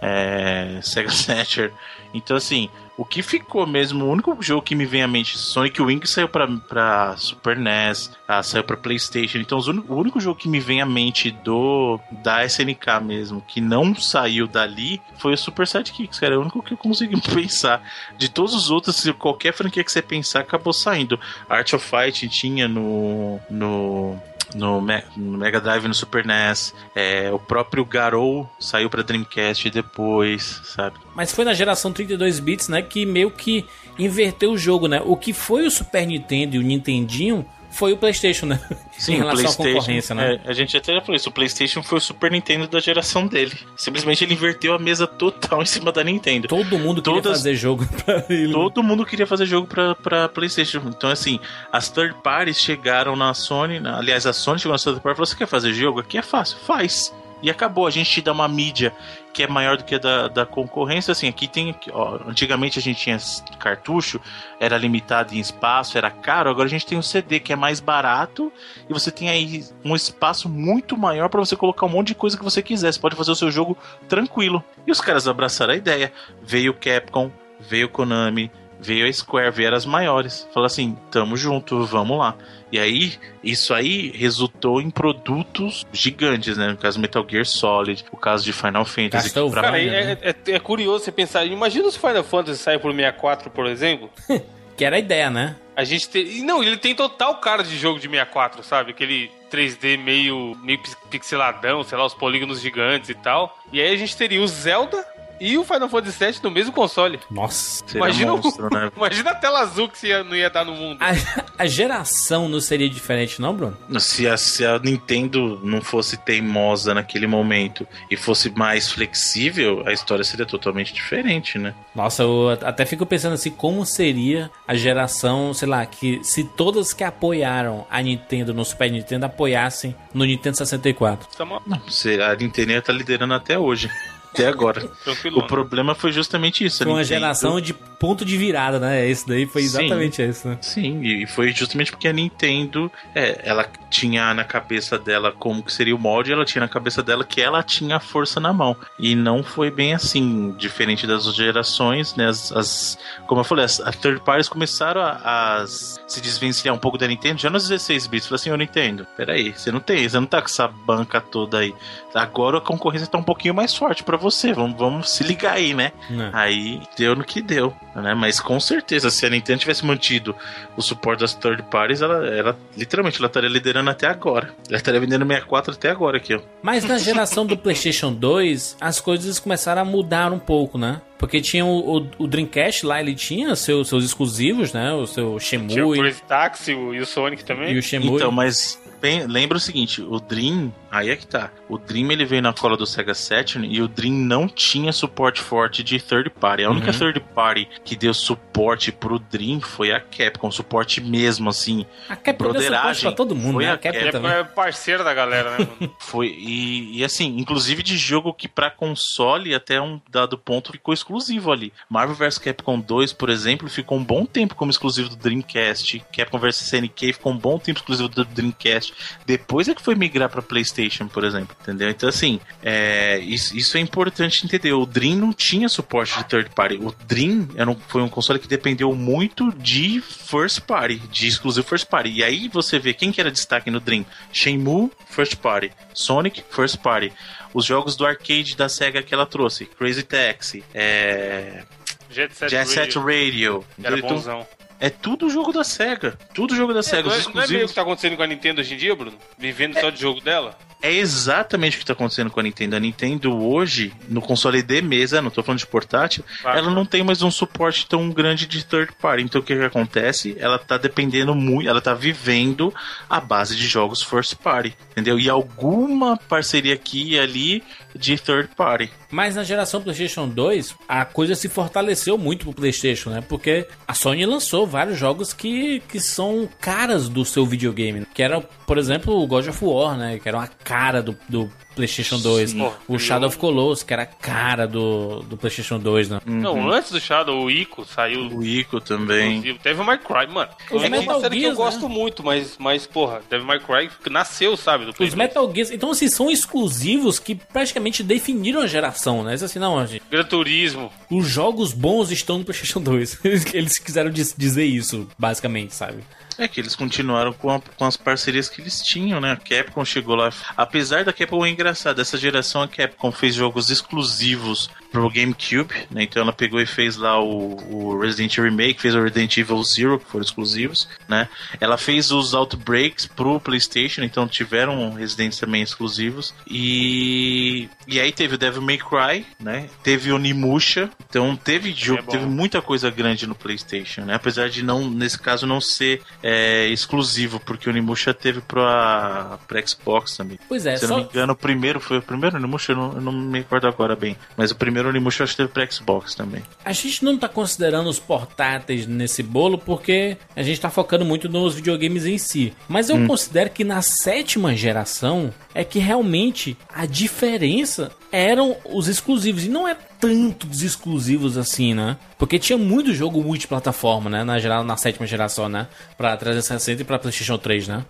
[0.00, 1.70] é, Sega Saturn.
[2.14, 5.80] Então, assim, o que ficou mesmo, o único jogo que me vem à mente, Sonic
[5.80, 9.38] Wing saiu pra, pra Super NES, ah, saiu pra PlayStation.
[9.38, 13.94] Então, o único jogo que me vem à mente do da SNK mesmo, que não
[13.94, 16.34] saiu dali, foi o Super Sidekicks, cara.
[16.34, 17.80] É o único que eu consegui pensar.
[18.16, 21.20] De todos os outros, qualquer franquia que você pensar, acabou saindo.
[21.48, 23.38] Art of Fight tinha no.
[23.48, 24.20] no
[24.54, 26.74] no, Me- no Mega Drive no Super NES.
[26.94, 30.96] É, o próprio Garou saiu pra Dreamcast depois, sabe?
[31.14, 33.64] Mas foi na geração 32 bits, né, que meio que
[33.98, 35.02] inverteu o jogo, né?
[35.04, 38.60] O que foi o Super Nintendo e o Nintendinho foi o PlayStation, né?
[39.08, 40.40] em o relação à concorrência, né?
[40.44, 41.28] é, a gente até já falou isso.
[41.28, 43.52] O PlayStation foi o Super Nintendo da geração dele.
[43.76, 46.48] Simplesmente ele inverteu a mesa total em cima da Nintendo.
[46.48, 48.52] Todo mundo queria Todas- fazer jogo pra ele.
[48.52, 50.82] Todo mundo queria fazer jogo pra, pra PlayStation.
[50.86, 51.38] Então, assim,
[51.72, 53.78] as third parties chegaram na Sony.
[53.80, 56.00] na- aliás, a Sony chegou na third party e falou: Você quer fazer jogo?
[56.00, 57.14] Aqui é fácil, faz.
[57.42, 57.86] E acabou.
[57.86, 58.92] A gente te dá uma mídia
[59.32, 61.12] que é maior do que a da, da concorrência.
[61.12, 61.74] Assim, aqui tem.
[61.92, 63.18] Ó, antigamente a gente tinha
[63.58, 64.20] cartucho,
[64.58, 66.50] era limitado em espaço, era caro.
[66.50, 68.52] Agora a gente tem o CD que é mais barato
[68.88, 72.36] e você tem aí um espaço muito maior pra você colocar um monte de coisa
[72.36, 72.92] que você quiser.
[72.92, 73.76] Você pode fazer o seu jogo
[74.08, 74.62] tranquilo.
[74.86, 76.12] E os caras abraçaram a ideia.
[76.42, 80.48] Veio Capcom, veio Konami, veio a Square, vieram as maiores.
[80.52, 82.34] Falaram assim: tamo junto, vamos lá.
[82.70, 86.68] E aí, isso aí resultou em produtos gigantes, né?
[86.68, 89.32] No caso Metal Gear Solid, o caso de Final Fantasy.
[89.32, 90.18] Que pra Cara, é, né?
[90.20, 91.44] é- é curioso você pensar.
[91.46, 94.10] Imagina se o Final Fantasy sair por 64, por exemplo.
[94.78, 95.56] Que era a ideia, né?
[95.74, 96.40] A gente tem.
[96.44, 98.92] Não, ele tem total cara de jogo de 64, sabe?
[98.92, 103.58] Aquele 3D meio, meio pix- pixeladão, sei lá, os polígonos gigantes e tal.
[103.72, 105.04] E aí a gente teria o Zelda
[105.40, 107.18] e o Final Fantasy VII no mesmo console.
[107.30, 107.84] Nossa.
[107.94, 108.90] Imagina, monstro, né?
[108.96, 110.98] Imagina a tela azul que você ia- não ia estar no mundo.
[111.00, 113.76] A, a geração não seria diferente, não, Bruno?
[114.00, 119.92] Se a, se a Nintendo não fosse teimosa naquele momento e fosse mais flexível, a
[119.92, 121.74] história seria totalmente diferente, né?
[121.94, 126.92] Nossa, eu até fico pensando assim, como seria a geração, sei lá, que se todas
[126.92, 131.28] que apoiaram a Nintendo no Super Nintendo apoiassem no Nintendo 64.
[131.36, 133.90] Tá uma- Não, a Nintendo tá liderando até hoje.
[134.32, 134.80] Até agora.
[135.04, 135.38] Tranquilo.
[135.38, 136.82] O problema foi justamente isso.
[136.82, 139.08] a Foi uma Nintendo- geração de ponto de virada, né?
[139.08, 139.66] Esse daí foi Sim.
[139.84, 140.58] exatamente isso, né?
[140.60, 145.72] Sim, e foi justamente porque a Nintendo, é, ela tinha na cabeça dela como que
[145.72, 148.76] seria o molde, ela tinha na cabeça dela que ela tinha a força na mão.
[148.98, 152.28] E não foi bem assim, diferente das outras gerações, né?
[152.28, 156.78] As, as- como eu falei, as, as third parties começaram a, a se desvencilhar um
[156.78, 158.28] pouco da Nintendo já nos 16 bits.
[158.28, 161.58] Falei assim, ô Nintendo, peraí, você não tem, você não tá com essa banca toda
[161.58, 161.74] aí.
[162.14, 165.74] Agora a concorrência tá um pouquinho mais forte pra você, vamos, vamos se ligar aí,
[165.74, 165.92] né?
[166.10, 166.30] Né?
[166.32, 168.14] Aí deu no que deu, né?
[168.14, 170.34] Mas com certeza, se a Nintendo tivesse mantido
[170.76, 174.50] o suporte das third parties, ela, ela literalmente ela estaria liderando até agora.
[174.68, 176.40] Ela estaria vendendo 64 até agora aqui, ó.
[176.62, 181.00] Mas na geração do PlayStation 2, as coisas começaram a mudar um pouco, né?
[181.18, 184.92] Porque tinha o, o- o Dreamcast lá, ele tinha seus, seus exclusivos, né?
[184.92, 187.72] O seu Tinha o Shenmue Crazy Taxi o- e o Sonic também.
[187.74, 188.14] e o Shenmue.
[188.16, 191.50] Então, mas bem, lembra o seguinte, o Dream, aí é que tá.
[191.68, 195.40] O Dream ele veio na cola do Sega Saturn e o Dream não tinha suporte
[195.40, 196.64] forte de third party.
[196.64, 196.98] A única Uhum.
[196.98, 201.84] third party que deu suporte pro Dream foi a Capcom, suporte mesmo assim.
[202.08, 203.70] a Capcom deu suporte pra todo mundo, Foi né?
[203.70, 204.30] a A Capcom também.
[204.32, 205.94] é parceiro da galera, né, mano?
[206.00, 210.92] Foi e, e assim, inclusive de jogo que pra console até um dado ponto ficou
[210.94, 211.07] exclusivo
[211.52, 211.72] ali.
[211.88, 216.02] Marvel vs Capcom 2, por exemplo, ficou um bom tempo como exclusivo do Dreamcast.
[216.12, 218.92] Capcom vs SNK ficou um bom tempo exclusivo do Dreamcast.
[219.26, 221.88] Depois é que foi migrar pra PlayStation, por exemplo, entendeu?
[221.90, 224.72] Então assim, é, isso, isso é importante entender.
[224.72, 226.76] O Dream não tinha suporte de third party.
[226.76, 231.66] O Dream era um- foi um console que dependeu muito de first party, de exclusivo
[231.66, 232.10] first party.
[232.10, 236.78] E aí você vê quem que era destaque no Dream: Shenmue, first party, Sonic, first
[236.78, 237.12] party.
[237.54, 241.64] Os jogos do arcade da Sega que ela trouxe, Crazy Taxi, é...
[242.10, 243.64] Jet Set, Jet Set Radio, Radio.
[243.80, 244.46] que era Então, bonzão.
[244.80, 246.18] é tudo jogo da Sega.
[246.34, 247.08] Tudo jogo da É, Sega.
[247.08, 248.94] não, Os é, não é meio que tá acontecendo com a Nintendo hoje em dia,
[248.94, 249.16] Bruno?
[249.38, 250.58] Vivendo só de jogo dela?
[250.80, 252.76] É exatamente o que está acontecendo com a Nintendo.
[252.76, 256.58] A Nintendo hoje, no console de mesa, não tô falando de portátil, Claro.
[256.58, 259.24] ela não tem mais um suporte tão grande de third party.
[259.24, 260.36] Então o que, que acontece?
[260.38, 262.72] Ela tá dependendo muito, ela tá vivendo
[263.10, 265.18] a base de jogos first party, entendeu?
[265.18, 267.62] E alguma parceria aqui e ali
[267.94, 268.90] de third party.
[269.10, 273.22] Mas na geração PlayStation 2, a coisa se fortaleceu muito pro PlayStation, né?
[273.26, 278.06] Porque a Sony lançou vários jogos que, que são caras do seu videogame.
[278.14, 280.18] Que era, por exemplo, o God of War, né?
[280.18, 282.50] Que era uma cara do, do PlayStation 2.
[282.50, 282.70] Sim.
[282.86, 286.20] O Shadow of Colossus, que era a cara do, do PlayStation 2, né?
[286.26, 288.28] Não, antes do Shadow, o Ico saiu.
[288.28, 289.36] O Ico também.
[289.36, 289.58] exclusivo.
[289.62, 290.50] Devil May Cry, mano.
[290.70, 291.64] Os é Metal uma série que eu Gears, né?
[291.64, 294.84] gosto muito, mas, mas, porra, Devil May Cry nasceu, sabe?
[294.84, 295.28] Do Play Os 2.
[295.28, 299.34] Metal Gears, então assim, são exclusivos que praticamente definiram a geração, né?
[299.34, 300.90] Isso assim, não, gente, Gran Turismo.
[301.10, 303.20] os jogos bons estão no PlayStation 2.
[303.54, 306.02] Eles, quiseram diz- dizer isso, basicamente, sabe?
[306.38, 309.32] É que eles continuaram com, a- com as parcerias que eles tinham, né?
[309.32, 310.30] A Capcom chegou lá.
[310.56, 316.04] Apesar da Capcom é engraçado, essa geração a Capcom fez jogos exclusivos pro GameCube, né?
[316.04, 319.62] Então ela pegou e fez lá o, o Resident Evil Remake, fez o Resident Evil
[319.64, 321.28] Zero, que foram exclusivos, né?
[321.60, 326.32] Ela fez os Outbreaks pro PlayStation, então tiveram Residents também exclusivos.
[326.46, 329.68] E e aí teve o Devil May Cry, né?
[329.82, 334.14] Teve o Nimusha, então teve jogo, É teve muita coisa grande no PlayStation, né?
[334.14, 339.66] Apesar de não nesse caso não ser é, exclusivo, porque o Nimusha teve pra, pra
[339.66, 340.38] Xbox também.
[340.46, 342.76] Pois é, Se eu só, não me engano, o primeiro foi o primeiro Onimusha, eu
[342.76, 344.14] não, eu não me recordo agora bem.
[344.36, 346.42] Mas o primeiro Onimusha acho que teve pra Xbox também.
[346.62, 351.30] A gente não tá considerando os portáteis nesse bolo porque a gente tá focando muito
[351.30, 352.52] nos videogames em si.
[352.68, 359.44] Mas eu considero que na sétima geração é que realmente a diferença eram os exclusivos.
[359.44, 361.96] E não é tanto dos exclusivos assim, né?
[362.18, 364.24] Porque tinha muito jogo multiplataforma, né?
[364.24, 365.68] Na, geral, na sétima geração, né?
[365.96, 367.84] Pra 360 e pra PlayStation 3, né?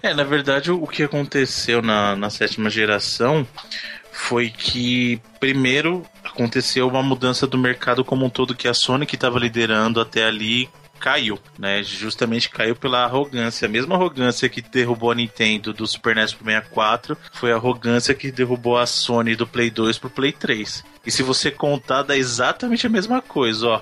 [0.00, 3.46] É, na verdade, o que aconteceu na, na sétima geração
[4.12, 9.16] foi que, primeiro, aconteceu uma mudança do mercado como um todo, que a Sony, que
[9.16, 10.68] estava liderando até ali,
[11.02, 11.82] caiu, né?
[11.82, 13.66] Justamente caiu pela arrogância.
[13.66, 18.14] A mesma arrogância que derrubou a Nintendo do Super NES pro 64 foi a arrogância
[18.14, 20.84] que derrubou a Sony do Play 2 pro Play 3.
[21.04, 23.80] E se você contar, dá exatamente a mesma coisa, ó.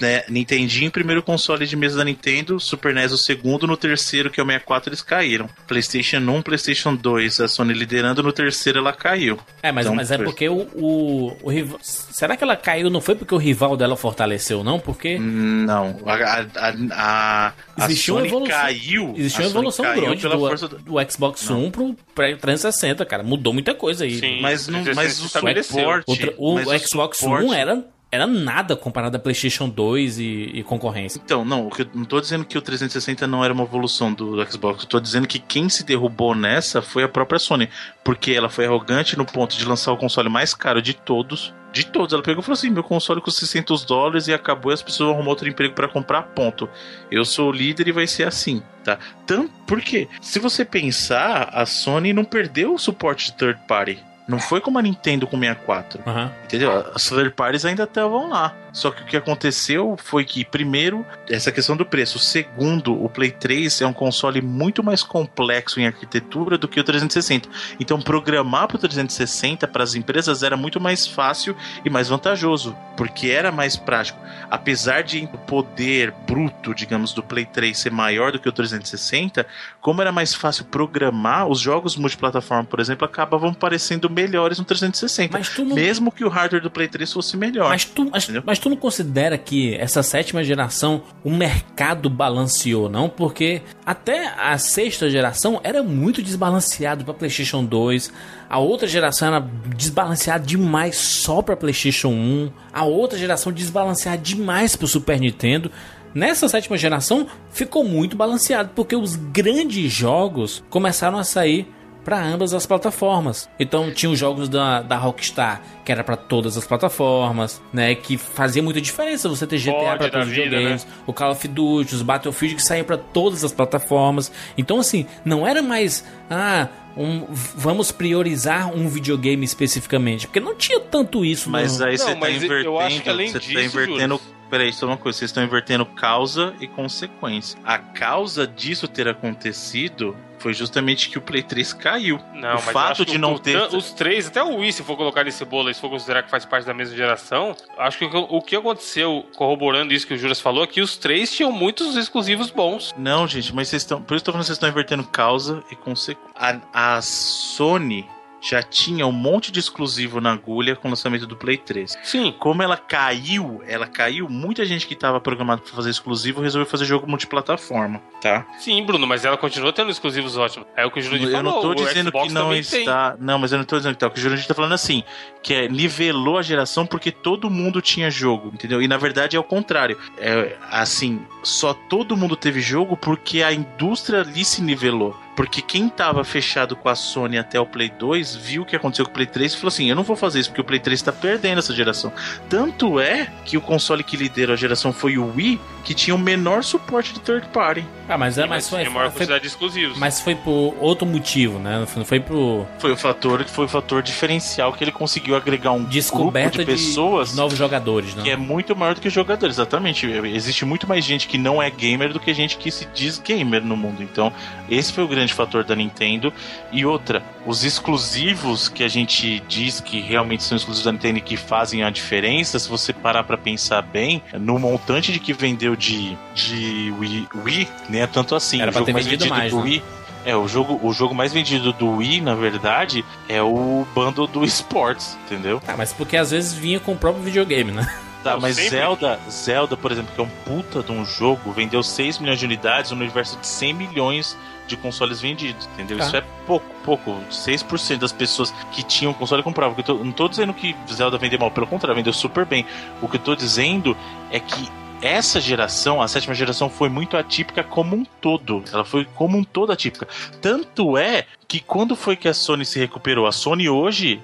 [0.00, 0.24] Né?
[0.28, 4.42] Nintendinho, primeiro console de mesa da Nintendo, Super NES o segundo, no terceiro, que é
[4.42, 5.48] o 64, eles caíram.
[5.68, 9.38] PlayStation 1, PlayStation 2, a Sony liderando, no terceiro ela caiu.
[9.62, 11.78] É, mas, Então, mas é porque o, o, o rival.
[11.82, 12.90] Será que ela caiu?
[12.90, 14.80] Não foi porque o rival dela fortaleceu, não?
[14.80, 15.18] Porque.
[15.18, 19.14] Não, a, a, a, a, Existiu uma Sony evolução- caiu.
[19.16, 23.04] Existiu uma evolução caiu grande pela do, força do- do Xbox One pro pra 360,
[23.06, 23.22] cara.
[23.22, 24.18] Mudou muita coisa aí.
[24.18, 24.40] Sim.
[24.40, 26.10] Mas, não, 360 mas o suporte.
[26.10, 30.62] Outra- o mas Xbox suporte- One era era nada comparado a PlayStation 2 e, e
[30.62, 31.20] concorrência.
[31.22, 34.82] Então, não, eu não tô dizendo que o 360 não era uma evolução do Xbox,
[34.82, 37.68] eu tô dizendo que quem se derrubou nessa foi a própria Sony,
[38.04, 41.84] porque ela foi arrogante no ponto de lançar o console mais caro de todos, de
[41.86, 42.12] todos.
[42.12, 45.10] Ela pegou e falou assim: meu console custa 600 dólares e acabou e as pessoas
[45.10, 46.68] arrumam outro emprego para comprar, ponto.
[47.10, 48.98] Eu sou o líder e vai ser assim, tá?
[49.26, 50.08] Tanto, por quê?
[50.20, 53.98] Se você pensar, a Sony não perdeu o suporte de third party.
[54.26, 56.02] Não foi como a Nintendo com 64.
[56.06, 56.30] Aham.
[56.44, 56.92] Entendeu?
[56.94, 58.52] As third parties ainda estavam lá.
[58.76, 62.18] Só que o que aconteceu foi que, primeiro, essa questão do preço.
[62.18, 66.84] Segundo, o Play 3 é um console muito mais complexo em arquitetura do que o
[66.84, 67.48] 360.
[67.80, 71.56] Então, programar para o 360 para as empresas era muito mais fácil
[71.86, 74.18] e mais vantajoso, porque era mais prático.
[74.50, 79.46] Apesar de o poder bruto, digamos, do Play 3 ser maior do que o 360,
[79.80, 85.38] como era mais fácil programar, os jogos multiplataforma, por exemplo, acabavam parecendo melhores no 360.
[85.38, 87.70] Mas tu não- Mesmo que o hardware do Play 3 fosse melhor.
[87.70, 93.08] Mas tu, mas, mas tu não considera que essa sétima geração o mercado balanceou, não?
[93.08, 98.12] Porque até a sexta geração era muito desbalanceado para PlayStation 2.
[98.48, 99.40] A outra geração era
[99.76, 102.50] desbalanceada demais só para PlayStation 1.
[102.72, 105.70] A outra geração desbalanceada demais para o Super Nintendo.
[106.14, 111.68] Nessa sétima geração ficou muito balanceado porque os grandes jogos começaram a sair
[112.06, 113.50] para ambas as plataformas.
[113.58, 118.16] Então tinha os jogos da, da Rockstar, que era para todas as plataformas, né, que
[118.16, 122.02] fazia muita diferença você ter GTA para todos os videogames, o Call of Duty, os
[122.02, 124.30] Battlefield que saíam para todas as plataformas.
[124.56, 127.26] Então assim, não era mais ah, um-
[127.56, 132.14] vamos priorizar um videogame especificamente, porque não tinha tanto isso Mas no- aí Não, você
[132.14, 132.78] tá mas eu invertendo.
[132.78, 134.20] acho que além você tá disso, invertendo.
[134.50, 137.58] Peraí, só uma coisa, vocês estão invertendo causa e consequência.
[137.64, 142.20] A causa disso ter acontecido foi justamente que o Play 3 caiu.
[142.34, 143.56] Não, o fato de não o- ter.
[143.74, 146.30] Os três, até o Wii, se for colocar nesse bolo aí, se for considerar que
[146.30, 150.18] faz parte da mesma geração, acho que o o que aconteceu, corroborando isso que o
[150.18, 152.94] Juras falou, é que os três tinham muitos exclusivos bons.
[152.98, 154.00] Não, gente, mas vocês estão.
[154.00, 156.30] Por isso que eu tô falando que vocês estão invertendo causa e consequência.
[156.72, 158.06] A, a Sony
[158.40, 161.96] já tinha um monte de exclusivo na agulha com o lançamento do Play 3.
[162.02, 162.34] Sim.
[162.38, 166.84] Como ela caiu, ela caiu, muita gente que tava programado pra fazer exclusivo resolveu fazer
[166.84, 168.46] jogo multiplataforma, tá?
[168.58, 170.68] Sim, Bruno, mas ela continua tendo exclusivos ótimos.
[170.76, 171.52] É o que o Jurandir Eu falou.
[171.54, 172.80] não tô o dizendo Xbox que não também tem.
[172.80, 173.16] está.
[173.18, 174.06] Não, mas eu não tô dizendo que tá.
[174.06, 175.02] O que o Jurandir tá falando assim,
[175.42, 178.80] que é nivelou a geração porque todo mundo tinha jogo, entendeu?
[178.82, 179.98] E na verdade é o contrário.
[180.18, 185.16] É assim, só todo mundo teve jogo porque a indústria ali se nivelou.
[185.36, 189.04] Porque quem tava fechado com a Sony até o Play 2 viu o que aconteceu
[189.04, 190.80] com o Play 3 e falou assim: eu não vou fazer isso porque o Play
[190.80, 192.10] 3 tá perdendo essa geração.
[192.48, 196.18] Tanto é que o console que liderou a geração foi o Wii, que tinha o
[196.18, 197.84] menor suporte de third party.
[198.08, 199.98] Ah, mas é, Sim, mas foi, tinha maior foi, quantidade de exclusivos.
[199.98, 201.86] mas foi por outro motivo, né?
[201.96, 205.72] Não foi pro Foi o fator que foi o fator diferencial que ele conseguiu agregar
[205.72, 208.22] um descoberta grupo de pessoas de novos jogadores, né?
[208.22, 210.06] que é muito maior do que jogadores, exatamente.
[210.06, 213.62] Existe muito mais gente que não é gamer do que gente que se diz gamer
[213.62, 214.02] no mundo.
[214.02, 214.32] Então,
[214.70, 216.32] esse foi o grande fator da Nintendo.
[216.72, 221.20] E outra, os exclusivos que a gente diz que realmente são exclusivos da Nintendo e
[221.20, 225.76] que fazem a diferença, se você parar pra pensar bem, no montante de que vendeu
[225.76, 228.60] de, de Wii, Wii, nem é tanto assim.
[228.60, 229.62] Era o pra jogo ter mais vendido vendido mais, do né?
[229.64, 229.82] Wii.
[230.24, 234.42] É, o jogo, o jogo mais vendido do Wii, na verdade, é o bundle do
[234.44, 235.62] esports, entendeu?
[235.68, 237.86] Ah, mas porque às vezes vinha com o próprio videogame, né?
[238.24, 238.70] Tá, mas sempre.
[238.70, 242.44] Zelda, Zelda, por exemplo, que é um puta de um jogo, vendeu 6 milhões de
[242.44, 244.36] unidades no universo de 100 milhões de
[244.74, 245.98] consoles vendidos, entendeu?
[245.98, 246.06] Tá.
[246.06, 247.14] Isso é pouco, pouco.
[247.30, 249.76] 6% das pessoas que tinham console compravam.
[249.76, 252.64] Eu tô- não tô dizendo que Zelda vendeu mal, pelo contrário, vendeu super bem.
[253.02, 253.94] O que eu tô dizendo
[254.30, 254.66] é que
[255.02, 258.64] essa geração, a sétima geração, foi muito atípica como um todo.
[258.72, 260.08] Ela foi como um todo atípica.
[260.40, 263.26] Tanto é que quando foi que a Sony se recuperou?
[263.26, 264.20] A Sony hoje,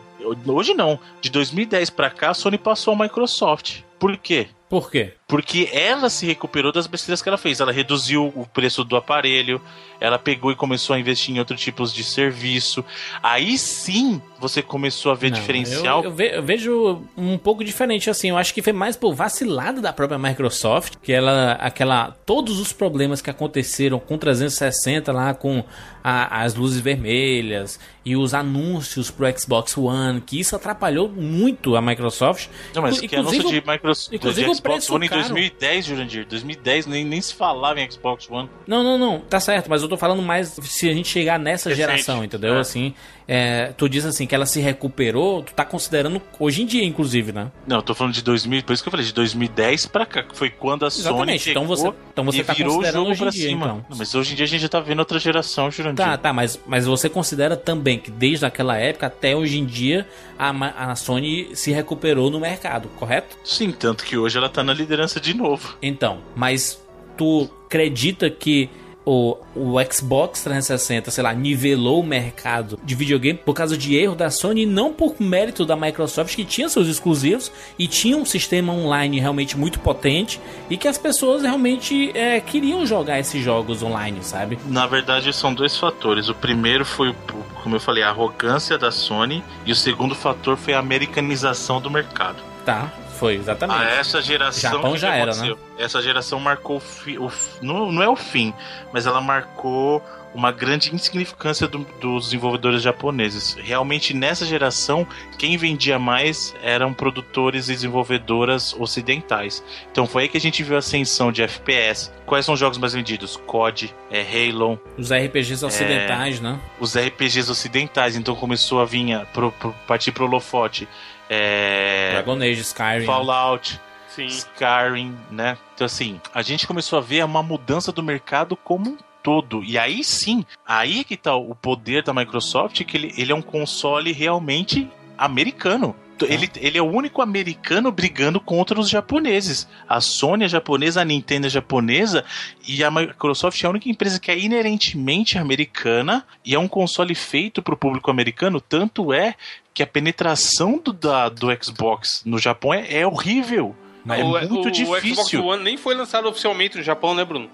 [0.47, 3.81] hoje não, de 2010 pra cá, a Sony passou a Microsoft.
[3.99, 4.49] Por quê?
[4.73, 5.13] Por quê?
[5.29, 7.61] Porque ela se recuperou das besteiras que ela fez.
[7.61, 9.61] Ela reduziu o preço do aparelho,
[10.01, 12.83] ela pegou e começou a investir em outros tipos de serviço.
[13.23, 15.99] Aí sim você começou a ver Não, diferencial.
[15.99, 18.31] Eu, eu ve- eu vejo um pouco diferente, assim.
[18.31, 22.73] Eu acho que foi mais por vacilada da própria Microsoft, que ela, aquela, todos os
[22.73, 25.63] problemas que aconteceram com 360 lá, com
[26.03, 31.81] a- as luzes vermelhas e os anúncios pro Xbox One, que isso atrapalhou muito a
[31.83, 32.49] Microsoft.
[32.75, 35.21] Não, mas que anúncio de Microsoft inclusive de o Xbox One em caro.
[35.23, 36.27] 2010, Jurandir.
[36.27, 38.49] 2010 nem, nem se falava em Xbox One.
[38.67, 41.69] Não, não, não, tá certo, mas eu tô falando mais se a gente chegar nessa
[41.69, 41.87] Recente.
[41.87, 42.55] geração, entendeu?
[42.57, 42.61] É.
[42.61, 42.93] Assim,
[43.29, 47.31] é, tu diz assim que ela se recuperou, tu tá considerando hoje em dia, inclusive,
[47.33, 47.53] né?
[47.67, 50.25] Não, eu tô falando de 2000, por isso que eu falei de 2010 pra cá,
[50.25, 52.77] que foi quando a Sony Exatamente, chegou então você- então você e tá virou o
[52.79, 53.65] considerando jogo hoje em pra dia, cima.
[53.67, 53.87] então.
[53.89, 55.92] Não, mas hoje em dia a gente já tá vendo outra geração, Jurandir.
[55.97, 60.07] Tá, tá, mas, mas você considera também que desde aquela época até hoje em dia
[60.39, 63.37] a, a Sony se recuperou no mercado, correto?
[63.45, 65.77] Sim, tanto que hoje ela tá na liderança de novo.
[65.83, 66.81] Então, mas
[67.17, 68.69] tu acredita que
[69.05, 74.15] o, o Xbox 360, sei lá, nivelou o mercado de videogame por causa de erro
[74.15, 78.25] da Sony e não por mérito da Microsoft que tinha seus exclusivos e tinha um
[78.25, 80.41] sistema online realmente muito potente
[80.71, 84.59] e que as pessoas realmente é, queriam jogar esses jogos online, sabe?
[84.67, 86.29] Na verdade, são dois fatores.
[86.29, 87.15] O primeiro foi, o-
[87.63, 91.91] como eu falei, a arrogância da Sony, e o segundo fator foi a americanização do
[91.91, 92.37] mercado.
[92.65, 92.93] Tá,
[93.23, 93.81] foi exatamente.
[93.81, 94.71] Ah, essa geração.
[94.73, 95.59] Japão já era, aconteceu?
[95.79, 98.53] Essa geração marcou o fi, o f- não, não é o fim,
[98.93, 100.03] mas ela marcou
[100.35, 103.55] uma grande insignificância do- dos desenvolvedores japoneses.
[103.61, 105.07] Realmente nessa geração,
[105.39, 109.63] quem vendia mais eram produtores e desenvolvedoras ocidentais.
[109.91, 112.11] Então foi aí que a gente viu a ascensão de FPS.
[112.25, 113.37] Quais são os jogos mais vendidos?
[113.47, 116.59] COD, é, Halo, Os RPGs ocidentais, né?
[116.81, 118.17] os RPGs ocidentais.
[118.17, 120.89] Então começou a vir a- pro, pro, partir pro holofote.
[121.29, 123.07] É, Dragon Age, Skyrim.
[123.07, 123.81] Fallout.
[124.09, 124.27] Sim.
[124.27, 125.57] Skyrim, né?
[125.75, 129.63] Então, assim, a gente começou a ver uma mudança do mercado como um todo.
[129.65, 133.35] E aí sim, aí é que tá o poder da Microsoft, que ele, ele é
[133.35, 135.95] um console realmente americano.
[136.21, 139.67] Ele, ele é o único americano brigando contra os japoneses.
[139.89, 142.25] A Sony é japonesa, a Nintendo é japonesa
[142.67, 147.15] e a Microsoft é a única empresa que é inerentemente americana e é um console
[147.15, 148.61] feito para o público americano.
[148.61, 149.35] Tanto é
[149.75, 153.75] que a penetração do, da, do Xbox no Japão é, é horrível.
[154.09, 155.45] É o, muito o, O Xbox difícil.
[155.45, 157.49] One nem foi lançado oficialmente no Japão, né, Bruno?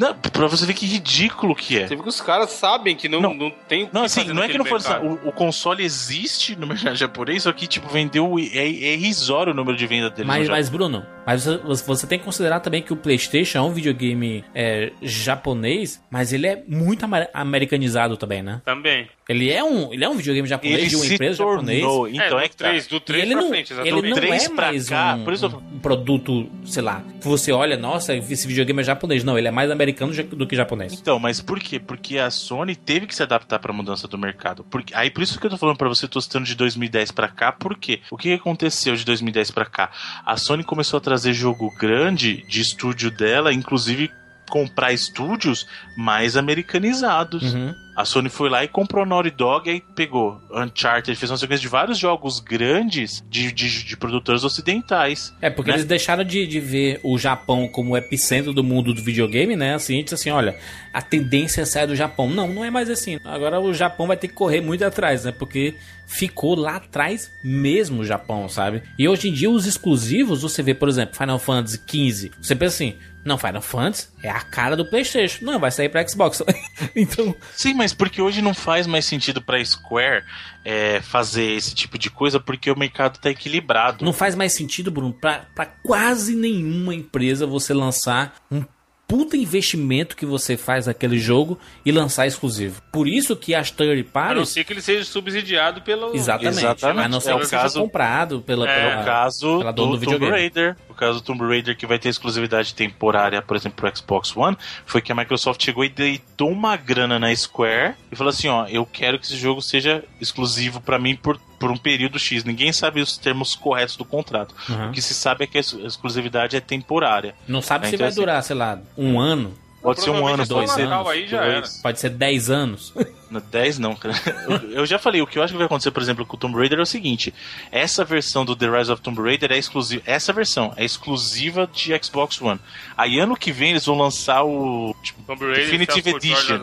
[0.00, 1.86] Não, pra você ver que ridículo que é.
[1.86, 3.34] Você viu que os caras sabem que não, Não.
[3.34, 4.80] não, tem o que Não, assim, fazer não é que não for.
[4.80, 5.06] mercado.
[5.06, 8.38] O, o console existe no mercado japonês, só que, tipo, vendeu.
[8.38, 10.26] É, é irrisório o número de venda dele.
[10.26, 13.72] Mas, mas, Bruno, mas você, você tem que considerar também que o PlayStation é um
[13.72, 18.62] videogame é, japonês, mas ele é muito americanizado também, né?
[18.64, 19.06] Também.
[19.28, 21.80] Ele é um, ele é um videogame japonês ele de uma se empresa japonesa.
[21.86, 22.08] tornou.
[22.08, 22.68] é, Então do é, que tá.
[22.68, 24.08] 3, do E 3 ele pra não, frente, ele exatamente.
[24.08, 27.52] não Três é pra mais cá, um, por isso um produto, sei lá, que você
[27.52, 29.22] olha, nossa, esse videogame é japonês.
[29.22, 30.92] Não, ele é mais americano ja- do que japonês.
[30.92, 31.78] Então, mas por quê?
[31.78, 34.64] Porque a Sony teve que se adaptar pra mudança do mercado.
[34.64, 37.28] Porque, aí por isso que eu tô falando pra você, tô citando de 2010 pra
[37.28, 38.00] cá, por quê?
[38.10, 39.90] O que aconteceu de 2010 pra cá?
[40.24, 44.10] A Sony começou a trazer jogo grande de estúdio dela, inclusive
[44.48, 45.66] comprar estúdios
[45.96, 47.54] mais americanizados.
[47.54, 47.72] Uhum.
[48.00, 51.60] A Sony foi lá e comprou Naughty Dog e aí pegou Uncharted, fez uma sequência
[51.60, 55.34] de vários jogos grandes de, de, de produtores ocidentais.
[55.40, 55.76] É, porque Né?
[55.76, 59.74] eles deixaram de, de ver o Japão como o epicentro do mundo do videogame, né?
[59.74, 60.56] Assim, disse assim, olha,
[60.94, 62.28] a tendência é sair do Japão.
[62.28, 63.18] Não, não é mais assim.
[63.24, 65.32] Agora o Japão vai ter que correr muito atrás, né?
[65.32, 65.74] Porque
[66.06, 68.82] ficou lá atrás mesmo o Japão, sabe?
[68.98, 72.30] E hoje em dia os exclusivos, você vê, por exemplo, Final Fantasy XV.
[72.40, 75.44] Você pensa assim, não, Final Fantasy é a cara do PlayStation.
[75.44, 76.42] Não, vai sair pra Xbox.
[76.96, 80.24] então, Sim, mas porque hoje não faz mais sentido pra Square
[80.64, 84.04] é, fazer esse tipo de coisa porque o mercado tá equilibrado.
[84.04, 88.62] não faz mais sentido, Bruno, pra, pra quase nenhuma empresa você lançar um
[89.10, 92.80] puta investimento que você faz naquele jogo e lançar exclusivo.
[92.92, 96.14] Por isso que as third A não parties ser que ele seja subsidiado pelo.
[96.14, 96.58] Exatamente.
[96.58, 97.04] Exatamente.
[97.06, 99.72] A não ser É que o seja caso- comprado pela, É, pela- O caso pela
[99.72, 100.30] do, dona do Tomb videogame.
[100.30, 104.36] Raider, o caso do Tomb Raider que vai ter exclusividade temporária, por exemplo, pro Xbox
[104.36, 104.56] One,
[104.86, 108.66] foi que a Microsoft chegou e deitou uma grana na Square e falou assim, ó,
[108.68, 112.42] eu quero que esse jogo seja exclusivo pra mim por, por um período X.
[112.42, 114.52] Ninguém sabe os termos corretos do contrato.
[114.68, 114.88] Uhum.
[114.88, 117.34] O que se sabe é que a ex- exclusividade é temporária.
[117.46, 120.26] Não sabe É, se então, vai assim- durar, sei lá, um ano, Pode ser um
[120.26, 121.66] ano, pode o ser Natal aí já era.
[121.82, 122.92] pode ser 10 anos.
[123.30, 124.14] No 10 não, cara.
[124.48, 126.38] Eu, eu já falei, o que eu acho que vai acontecer, por exemplo, com o
[126.38, 127.32] Tomb Raider é o seguinte:
[127.70, 130.02] essa versão do The Rise of Tomb Raider é exclusiva.
[130.04, 132.58] Essa versão é exclusiva de Xbox One.
[132.96, 134.94] Aí ano que vem eles vão lançar o.
[135.02, 136.60] Tipo, Tomb Raider Definitive Edition.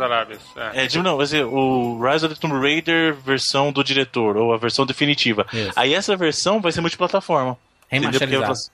[0.57, 0.83] É.
[0.83, 4.53] É, tipo, não, vai ser o Rise of the Tomb Raider versão do diretor, ou
[4.53, 5.47] a versão definitiva.
[5.53, 5.71] Isso.
[5.73, 7.57] Aí essa versão vai ser multiplataforma.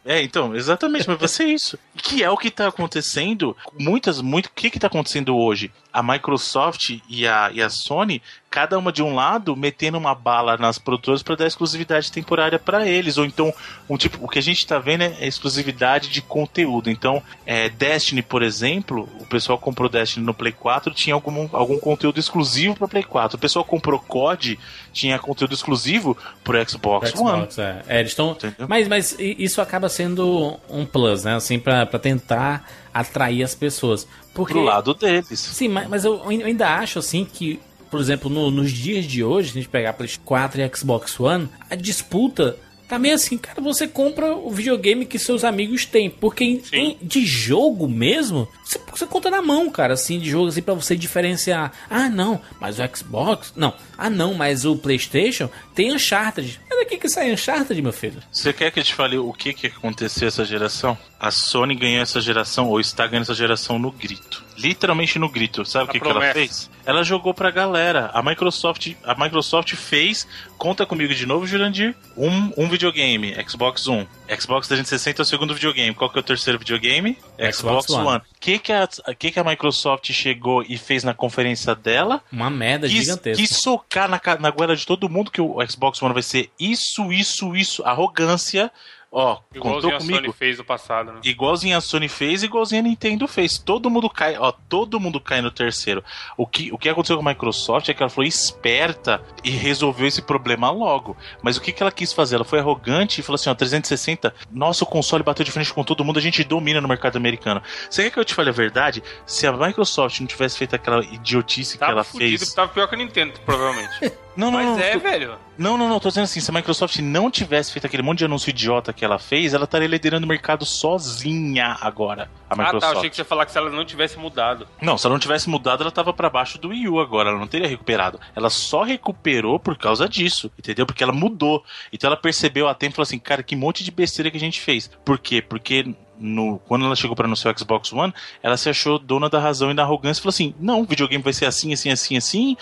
[0.05, 1.77] É, então, exatamente, mas vai ser isso.
[1.95, 3.55] Que é o que tá acontecendo.
[3.79, 4.47] Muitas, muito.
[4.47, 5.71] O que que tá acontecendo hoje?
[5.93, 8.21] A Microsoft e a, e a Sony,
[8.53, 12.87] cada uma de um lado, metendo uma bala nas produtoras para dar exclusividade temporária para
[12.87, 13.17] eles.
[13.17, 13.53] Ou então,
[13.89, 16.89] um tipo, o que a gente tá vendo é exclusividade de conteúdo.
[16.89, 21.79] Então, é, Destiny, por exemplo, o pessoal comprou Destiny no Play 4, tinha algum, algum
[21.79, 23.37] conteúdo exclusivo para Play 4.
[23.37, 24.59] O pessoal comprou COD,
[24.91, 27.67] tinha conteúdo exclusivo pro Xbox, Xbox, One.
[27.67, 27.83] é.
[27.87, 28.37] É, eles estão.
[28.67, 31.35] Mas, mas isso acaba sendo um plus, né?
[31.35, 34.07] Assim, pra tentar atrair as pessoas.
[34.33, 34.53] Porque.
[34.53, 35.39] Pro lado deles.
[35.39, 39.51] Sim, mas, mas eu ainda acho assim que, por exemplo, no- nos dias de hoje,
[39.51, 43.59] se a gente pegar PlayStation 4 e Xbox One, a disputa tá meio assim, cara,
[43.61, 46.09] você compra o videogame que seus amigos têm.
[46.11, 50.49] Porque em- em- de jogo mesmo, você, você conta na mão, cara, assim, de jogo
[50.49, 51.71] assim pra você diferenciar.
[51.89, 53.53] Ah, não, mas o Xbox.
[53.55, 53.73] Não.
[53.97, 56.59] Ah, não, mas o PlayStation tem Uncharted.
[56.69, 58.21] É daqui que sai Uncharted, meu filho.
[58.31, 60.95] Você quer que eu te fale o que, que aconteceu essa geração?
[61.23, 64.43] A Sony ganhou essa geração, ou está ganhando essa geração no grito.
[64.57, 65.63] Literalmente no grito.
[65.63, 66.69] Sabe o que, que ela fez?
[66.85, 68.11] Ela jogou pra galera.
[68.13, 74.05] A Microsoft, a Microsoft fez, conta comigo de novo, Jurandir, um, um videogame, Xbox One.
[74.37, 75.95] Xbox 360 é o segundo videogame.
[75.95, 77.17] Qual que é o terceiro videogame?
[77.53, 78.17] Xbox One.
[78.17, 82.21] O que, que, a, que, que a Microsoft chegou e fez na conferência dela?
[82.29, 83.41] Uma merda quis, gigantesca.
[83.41, 87.13] quis socar na, na goela de todo mundo que o Xbox One vai ser isso,
[87.13, 88.69] isso, isso, arrogância.
[89.15, 90.17] Ó, contou Igualzinho a comigo.
[90.21, 91.19] Sony fez no passado, né?
[91.23, 93.59] Igualzinho a Sony fez, igualzinho a Nintendo fez.
[93.59, 96.03] Todo mundo cai, ó, todo mundo cai no terceiro.
[96.35, 100.07] O que, o que aconteceu com a Microsoft é que ela foi esperta e resolveu
[100.07, 101.15] esse problema logo.
[101.43, 102.37] Mas o que, que ela quis fazer?
[102.37, 106.03] Ela foi arrogante e falou assim: ó, 360, nosso console bateu de frente com todo
[106.03, 107.61] mundo, a gente domina no mercado americano.
[107.87, 109.03] Você quer que eu te fale a verdade?
[109.27, 112.53] Se a Microsoft não tivesse feito aquela idiotice que Tava ela fudido, fez.
[112.55, 114.11] tava pior que a Nintendo, provavelmente.
[114.35, 114.79] Não, não, Mas não.
[114.79, 115.35] é, tô- velho.
[115.57, 118.25] Não, não, não, tô dizendo assim, se a Microsoft não tivesse feito aquele monte de
[118.25, 122.63] anúncio idiota que ela fez, ela estaria liderando o mercado sozinha agora, a Ah, tá.
[122.63, 122.97] Microsoft.
[122.97, 124.67] Achei que você ia falar que se ela não tivesse mudado.
[124.81, 127.37] Não, se ela não tivesse mudado, ela tava pra baixo do Wii U agora, ela
[127.39, 128.19] não teria recuperado.
[128.35, 130.85] Ela só recuperou por causa disso, entendeu?
[130.85, 131.63] Porque ela mudou.
[131.91, 134.39] Então ela percebeu a tempo e falou assim, cara, que monte de besteira que a
[134.39, 134.89] gente fez.
[135.05, 135.41] Por quê?
[135.41, 139.39] Porque no, quando ela chegou para anunciar o Xbox One, ela se achou dona da
[139.39, 142.17] razão e da arrogância e falou assim: não, o videogame vai ser assim, assim, assim,
[142.17, 142.57] assim,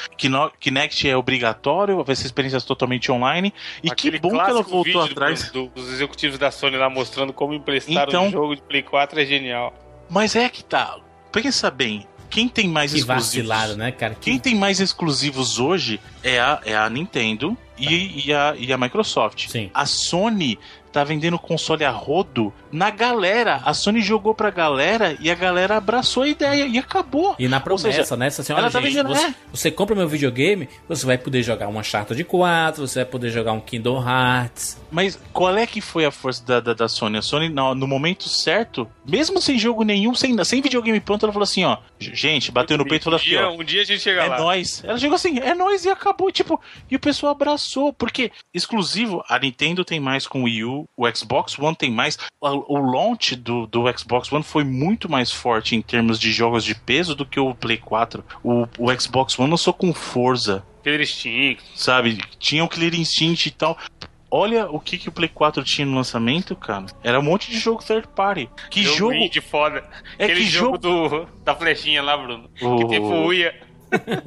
[0.59, 3.53] Kinect é obrigatório, vai ser experiências totalmente online.
[3.83, 5.51] E Aquele que bom que ela voltou vídeo atrás.
[5.51, 9.19] do- dos executivos da Sony lá mostrando como emprestaram Então- o jogo de Play 4
[9.19, 9.73] é genial.
[10.09, 10.97] Mas é que tá.
[11.31, 13.47] Pensa bem, quem tem mais Que exclusivos?
[13.47, 14.13] vacilada, né, cara?
[14.15, 18.71] Que Quem tem mais exclusivos hoje é a, é a Nintendo e, e, a, e
[18.73, 19.47] a Microsoft.
[19.47, 19.71] Sim.
[19.73, 20.59] A Sony
[20.91, 23.61] tá vendendo console a rodo na galera.
[23.63, 27.35] A Sony jogou pra galera e a galera abraçou a ideia e acabou.
[27.39, 28.27] E na promessa, seja, né?
[28.27, 29.35] Assim, ela olha, tá gente, vendendo, você, é.
[29.51, 33.29] você compra meu videogame, você vai poder jogar uma Charta de 4, você vai poder
[33.29, 34.79] jogar um Kingdom Hearts.
[34.91, 37.17] Mas qual é que foi a força da, da, da Sony?
[37.17, 41.33] A Sony, no, no momento certo, mesmo sem jogo nenhum, sem, sem videogame pronto, ela
[41.33, 43.53] falou assim: ó, gente, bateu no peito e falou um, assim: dia, ó.
[43.53, 44.37] um dia a gente chega É lá.
[44.37, 44.83] nóis.
[44.83, 46.31] Ela chegou assim, é nóis e acabou.
[46.31, 47.93] Tipo, e o pessoal abraçou.
[47.93, 52.17] Porque exclusivo, a Nintendo tem mais com o Wii U, o Xbox One tem mais.
[52.41, 56.63] O, o launch do, do Xbox One foi muito mais forte em termos de jogos
[56.63, 58.23] de peso do que o Play 4.
[58.43, 61.63] O, o Xbox One lançou com Forza, Killer Instinct.
[61.75, 62.19] sabe?
[62.39, 63.77] Tinha o Clear Instinct e tal.
[64.33, 66.85] Olha o que, que o Play 4 tinha no lançamento, cara.
[67.03, 68.49] Era um monte de jogo third party.
[68.69, 69.13] Que jogo.
[69.13, 69.83] indie foda.
[70.17, 72.49] É Aquele que jogo, do, da flechinha lá, Bruno.
[72.61, 73.53] O- Que fuia.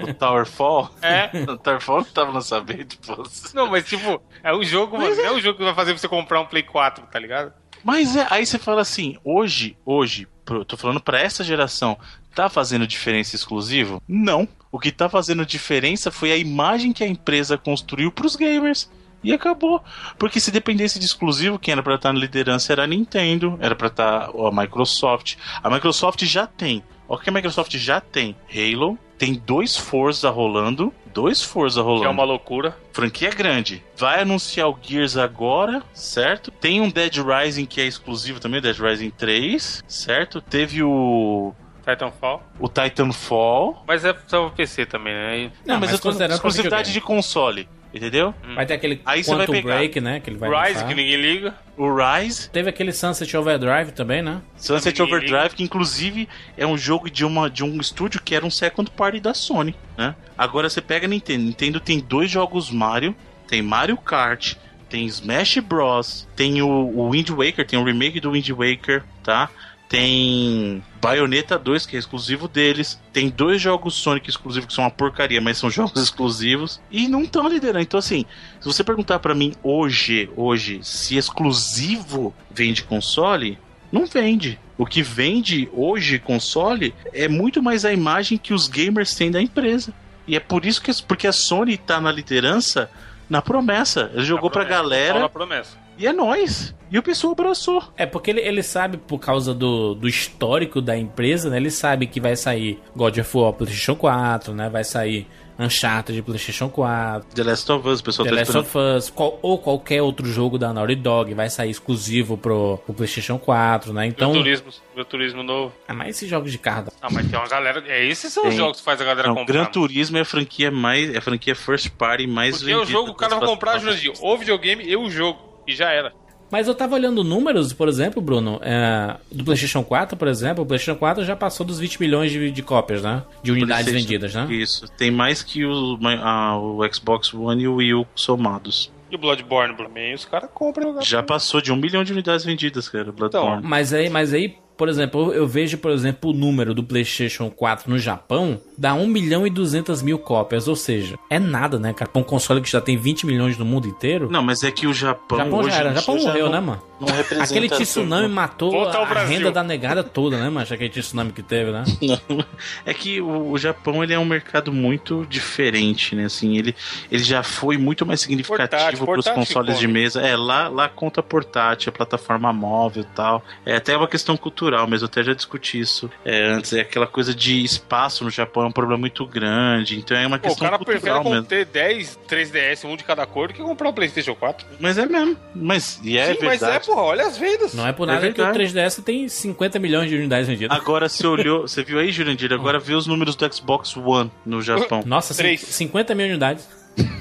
[0.09, 0.91] O Towerfall?
[1.03, 1.31] É.
[1.51, 3.23] o Towerfall não tava lançamento, pô.
[3.55, 5.17] Não, mas tipo, é um jogo, Mas.
[5.17, 7.53] Não é um jogo que vai fazer você comprar um Play 4, tá ligado?
[7.83, 11.99] Mas é, aí você fala assim, hoje, hoje, pro- tô falando pra essa geração,
[12.35, 14.03] tá fazendo diferença exclusivo?
[14.09, 14.49] Não.
[14.73, 18.91] O que tá fazendo diferença foi a imagem que a empresa construiu pros gamers.
[19.23, 19.83] E acabou.
[20.19, 23.75] Porque se dependesse de exclusivo, quem era pra estar na liderança era a Nintendo, era
[23.75, 25.37] pra estar a Microsoft.
[25.63, 26.83] A Microsoft já tem.
[27.09, 28.37] Olha o que a Microsoft já tem.
[28.51, 30.93] Halo, tem dois Forza rolando.
[31.13, 32.77] Dois Forza rolando Que é uma loucura.
[32.93, 33.83] franquia grande.
[33.97, 36.51] Vai anunciar o Gears agora, certo?
[36.51, 40.41] Tem um Dead Rising que é exclusivo também, Dead Rising 3, certo?
[40.41, 41.55] Teve o
[41.87, 42.43] Titanfall.
[42.59, 43.85] o Titanfall.
[43.87, 45.53] Mas é só o PC também, né?
[45.65, 48.35] Não, mas eu tô considerando pra exclusividade de console, entendeu?
[48.55, 49.77] Vai ter aquele Aí você vai Quantum pegar.
[49.77, 50.21] Break, né?
[50.21, 50.89] Que ele vai Rise, lançar.
[50.89, 51.55] que ninguém liga.
[51.77, 54.43] O Rise, Teve aquele Sunset Overdrive também, né?
[54.57, 58.45] Sunset Ninguém Overdrive, que inclusive é um jogo de, uma, de um estúdio que era
[58.45, 60.15] um second party da Sony, né?
[60.37, 61.45] Agora você pega a Nintendo.
[61.45, 63.15] Nintendo tem dois jogos Mario,
[63.47, 64.55] tem Mario Kart,
[64.89, 69.51] tem Smash Bros, tem o, o Wind Waker, tem o remake do Wind Waker, tá?
[69.89, 73.01] Tem Bayonetta 2, que é exclusivo deles.
[73.13, 76.81] Tem dois jogos Sonic exclusivos que são uma porcaria, mas são jogos exclusivos.
[76.91, 77.83] E não estão liderando.
[77.83, 78.25] Então, assim,
[78.61, 83.59] se você perguntar pra mim hoje, hoje, se exclusivo vende console,
[83.93, 84.59] Não vende.
[84.77, 89.41] O que vende hoje console é muito mais a imagem que os gamers têm da
[89.41, 89.93] empresa.
[90.27, 92.91] E é por isso que porque a Sony tá na liderança
[93.29, 94.11] na promessa.
[94.15, 95.84] Ele jogou pra promessa, galera Fala a promessa.
[95.99, 96.75] E é nós.
[96.91, 97.83] E o pessoal abraçou.
[97.97, 101.57] É porque ele, ele sabe, por causa do, do histórico da empresa, né?
[101.57, 104.69] Ele sabe que vai sair God of War PlayStation 4, né?
[104.69, 105.27] Vai sair
[105.59, 108.67] Uncharted de PlayStation 4, The Last of Us, o pessoal The tá Last esperando.
[108.93, 112.93] of Us, qual- ou qualquer outro jogo da Naughty Dog vai sair exclusivo pro, pro
[112.95, 114.07] PlayStation 4, né?
[114.07, 114.33] Então.
[114.33, 115.73] Meu turismo, meu turismo novo.
[115.89, 116.93] Ah, mas esses jogos de carro.
[117.01, 117.83] Ah, mas tem uma galera.
[117.87, 118.59] É, esses são os Tem.
[118.59, 119.53] jogos que faz a galera Não, comprar.
[119.53, 119.65] Gran.
[119.67, 121.13] Turismo é a franquia mais.
[121.15, 123.79] É a franquia first party mais Porque é o vendida jogo, o cara vai comprar.
[123.79, 125.54] Jurandir, o videogame e o jogo.
[125.67, 126.13] E já era.
[126.51, 130.67] Mas eu tava olhando números, por exemplo, Bruno, é, do PlayStation 4, por exemplo, o
[130.67, 133.23] PlayStation 4 já passou dos 20 milhões de, de cópias, né?
[133.43, 134.47] De unidades vendidas, né?
[134.51, 134.87] Isso.
[134.97, 138.93] Tem mais que o, a- o Xbox One e o Wii U somados.
[139.11, 141.01] E o Bloodborne também, os caras compram.
[141.03, 143.11] Já passou de um milhão de unidades vendidas, cara.
[143.11, 143.63] Bloodborne.
[143.67, 147.91] Mas aí, mas aí, por exemplo, eu vejo, por exemplo, o número do PlayStation 4
[147.91, 152.11] no Japão dá 1 milhão e 200 mil cópias, ou seja, é nada, né, cara?
[152.11, 154.29] Pra um console que já tem 20 milhões no mundo inteiro.
[154.31, 155.39] Não, mas é que o Japão.
[155.39, 156.83] o Japão hoje já era, o Japão morreu, não- né, mano?
[157.01, 157.45] Não representa.
[157.51, 159.37] Aquele tsunami tanto- matou a Brasil.
[159.39, 160.73] renda da negada toda, né, macho?
[160.75, 161.85] Aquele tsunami que teve, né?
[162.29, 162.45] Não.
[162.87, 166.25] É que o, o Japão ele é um mercado muito diferente, né?
[166.27, 166.75] Assim, ele,
[167.11, 170.21] ele já foi muito mais significativo para os consoles de mesa.
[170.21, 173.45] É, lá, lá conta portátil, a plataforma móvel e tal.
[173.67, 176.73] É até uma questão cultural, mas eu até já discuti isso é, antes.
[176.73, 179.99] É aquela coisa de espaço no Japão é um problema muito grande.
[179.99, 181.47] Então é uma Pô, o questão cara prefere cultural mesmo.
[181.47, 184.67] ter 10 3DS, um de cada cor, do que comprar o PlayStation 4.
[184.81, 185.37] Mas é mesmo.
[185.55, 186.84] Mas e é Sim, mas é, verdade.
[186.87, 187.75] Porra, olha as vendas.
[187.75, 188.73] Não é por É nada que o verdade.
[188.75, 190.77] 3DS tem 50 milhões de unidades vendidas.
[190.77, 192.53] Agora você olhou, você viu aí, Jurandir?
[192.53, 195.03] Agora vê os números do Xbox One no Japão.
[195.07, 195.61] Nossa, cin- Três.
[195.61, 196.69] 50 mil unidades.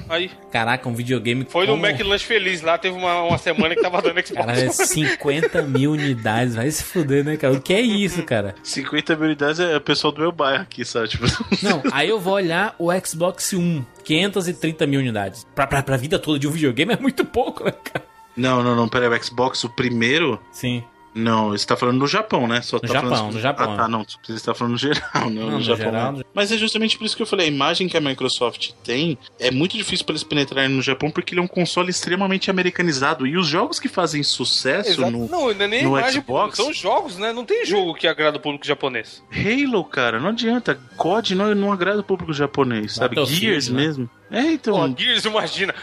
[0.08, 1.88] Aí, Caraca, um videogame foi no como...
[1.88, 4.46] McLanche Feliz, lá teve uma, uma semana que tava dando Xbox.
[4.46, 6.54] Cara, é 50 mil unidades.
[6.56, 7.56] Vai se fuder, né, cara?
[7.56, 8.54] O que é isso, cara?
[8.62, 11.08] 50 mil unidades é o pessoal do meu bairro aqui, sabe?
[11.08, 11.26] Tipo,
[11.64, 13.84] Não, aí eu vou olhar o Xbox One.
[14.04, 15.44] 530 mil unidades.
[15.56, 18.06] Pra, pra, pra vida toda de um videogame é muito pouco, né, cara?
[18.36, 20.40] Não, não, não, peraí, o Xbox, o primeiro.
[20.52, 20.84] Sim.
[21.16, 22.60] Não, você tá falando no Japão, né?
[22.64, 23.34] Só No tá Japão, falando...
[23.34, 23.88] no Japão, Ah, tá, é.
[23.88, 25.86] não, você tá falando no geral, não, Não, no, no Japão.
[25.86, 26.18] geral, não.
[26.20, 29.16] no- Mas é justamente por isso que eu falei, a imagem que a Microsoft tem
[29.40, 33.28] é muito difícil para eles penetrarem no Japão porque ele é um console extremamente americanizado
[33.28, 35.12] e os jogos que fazem sucesso Exato.
[35.12, 36.56] no Não, não é nem no imagem, Xbox?
[36.58, 37.32] são jogos, né?
[37.32, 39.22] Não tem jogo que agrada o público japonês.
[39.32, 40.80] Halo, cara, não adianta.
[40.98, 43.24] COD não, não agrada o público japonês, sabe?
[43.24, 43.84] Gears né?
[43.84, 44.10] mesmo.
[44.32, 44.74] É, então.
[44.92, 45.76] Pô, Gears, imagina.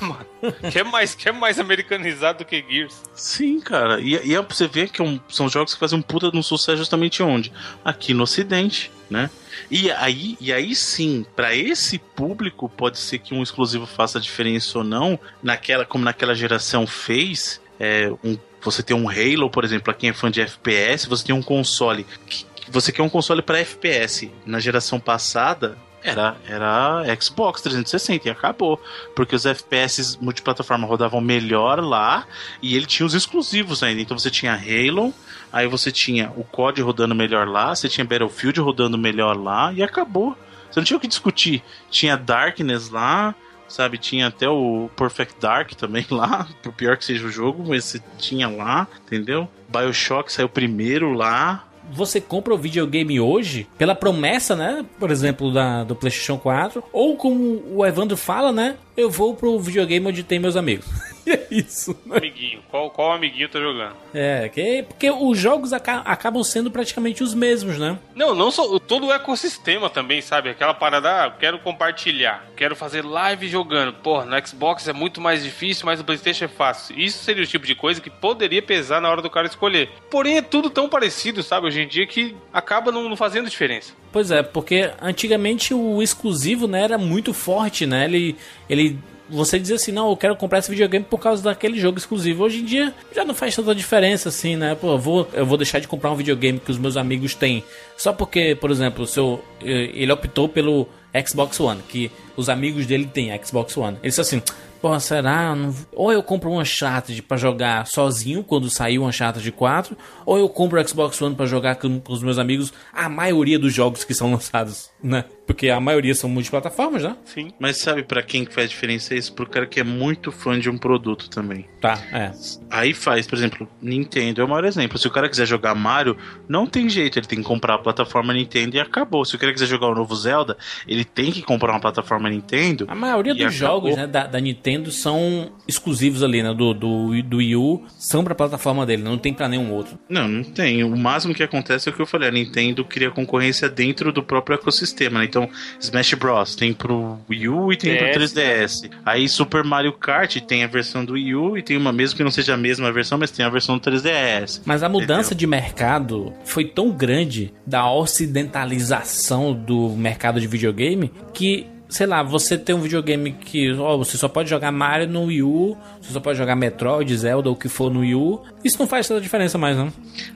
[0.00, 0.26] Mano,
[0.72, 3.00] que é mais, que é mais americanizado do que Gears.
[3.14, 4.00] Sim, cara.
[4.00, 6.36] E, e é você ver que é um- são jogos que fazem um puta de
[6.36, 7.52] um sucesso justamente onde?
[7.84, 9.30] Aqui no Ocidente, né?
[9.70, 14.78] E aí, e aí sim, pra esse público, pode ser que um exclusivo faça diferença
[14.78, 19.84] ou não, naquela, como naquela geração fez, é, um, você tem um Halo, por exemplo,
[19.84, 22.04] pra quem é fã de FPS, você tem um console.
[22.26, 24.32] Que, você quer um console pra FPS.
[24.46, 28.80] Na geração passada, era, era Xbox 360 e acabou.
[29.16, 32.26] Porque os FPS multiplataforma rodavam melhor lá
[32.60, 34.02] e ele tinha os exclusivos ainda.
[34.02, 35.12] Então você tinha Halo,
[35.50, 39.82] aí você tinha o COD rodando melhor lá, você tinha Battlefield rodando melhor lá e
[39.82, 40.36] acabou.
[40.70, 41.62] Você não tinha o que discutir.
[41.90, 43.34] Tinha Darkness lá,
[43.66, 43.96] sabe?
[43.96, 48.02] Tinha até o Perfect Dark também lá, por pior que seja o jogo, mas você
[48.18, 49.48] tinha lá, entendeu?
[49.68, 51.64] Bioshock saiu primeiro lá.
[51.92, 54.84] Você compra o videogame hoje pela promessa, né?
[54.98, 56.82] Por exemplo, da, do PlayStation 4.
[56.92, 58.76] Ou como o Evandro fala, né?
[58.96, 60.86] Eu vou pro videogame onde tem meus amigos.
[61.26, 61.96] E é isso.
[62.10, 62.60] Amiguinho.
[62.70, 63.94] Qual, qual amiguinho tá jogando?
[64.12, 67.98] É, que, porque os jogos aca- acabam sendo praticamente os mesmos, né?
[68.14, 68.78] Não, não só.
[68.78, 70.50] Todo o ecossistema também, sabe?
[70.50, 73.92] Aquela parada, ah, quero compartilhar, quero fazer live jogando.
[73.94, 76.98] Porra, no Xbox é muito mais difícil, mas no PlayStation é fácil.
[76.98, 79.88] Isso seria o tipo de coisa que poderia pesar na hora do cara escolher.
[80.10, 81.66] Porém, é tudo tão parecido, sabe?
[81.66, 83.92] Hoje em dia que acaba não, não fazendo diferença.
[84.12, 88.04] Pois é, porque antigamente o exclusivo, né, era muito forte, né?
[88.04, 88.36] Ele,
[88.68, 88.98] ele
[89.28, 92.44] você dizia assim, não, eu quero comprar esse videogame por causa daquele jogo exclusivo.
[92.44, 94.74] Hoje em dia já não faz tanta diferença assim, né?
[94.74, 97.64] Pô, eu vou, eu vou deixar de comprar um videogame que os meus amigos têm
[97.96, 100.88] só porque, por exemplo, o seu, eh, ele optou pelo
[101.26, 103.96] Xbox One, que os amigos dele têm Xbox One.
[104.02, 104.42] Ele disse assim,
[104.82, 105.56] pô, será?
[105.92, 109.96] Ou eu compro um Uncharted pra jogar sozinho quando sair o Uncharted 4,
[110.26, 113.72] ou eu compro o Xbox One pra jogar com os meus amigos a maioria dos
[113.72, 115.24] jogos que são lançados, né?
[115.46, 117.14] Porque a maioria são multiplataformas, né?
[117.26, 117.50] Sim.
[117.60, 119.34] Mas sabe pra quem que faz diferença isso?
[119.34, 121.66] Pro cara que é muito fã de um produto também.
[121.80, 122.32] Tá, é.
[122.70, 124.96] Aí faz, por exemplo, Nintendo é o maior exemplo.
[124.98, 126.16] Se o cara quiser jogar Mario,
[126.48, 129.24] não tem jeito, ele tem que comprar a plataforma Nintendo e acabou.
[129.24, 130.56] Se o cara quiser jogar o novo Zelda,
[130.88, 132.86] ele tem que comprar uma plataforma Nintendo.
[132.88, 133.58] A maioria dos acabou.
[133.58, 136.54] jogos né, da, da Nintendo são exclusivos ali, né?
[136.54, 139.98] Do, do, do Wii U são pra plataforma dele, não tem pra nenhum outro.
[140.08, 140.82] Não, não tem.
[140.84, 144.22] O máximo que acontece é o que eu falei: a Nintendo cria concorrência dentro do
[144.22, 145.24] próprio ecossistema, né?
[145.24, 145.48] Então,
[145.80, 146.54] Smash Bros.
[146.54, 148.90] tem pro Wii U e tem pro DS, 3DS.
[149.04, 152.24] Aí, Super Mario Kart tem a versão do Wii U e tem uma, mesmo que
[152.24, 154.62] não seja a mesma versão, mas tem a versão do 3DS.
[154.64, 161.66] Mas a mudança de mercado foi tão grande da ocidentalização do mercado de videogame que,
[161.94, 165.42] sei lá, você tem um videogame que ó, você só pode jogar Mario no Wii
[165.44, 168.42] U, você só pode jogar Metroid, Zelda ou o que for no Wii U.
[168.64, 169.92] Isso não faz tanta diferença mais, não.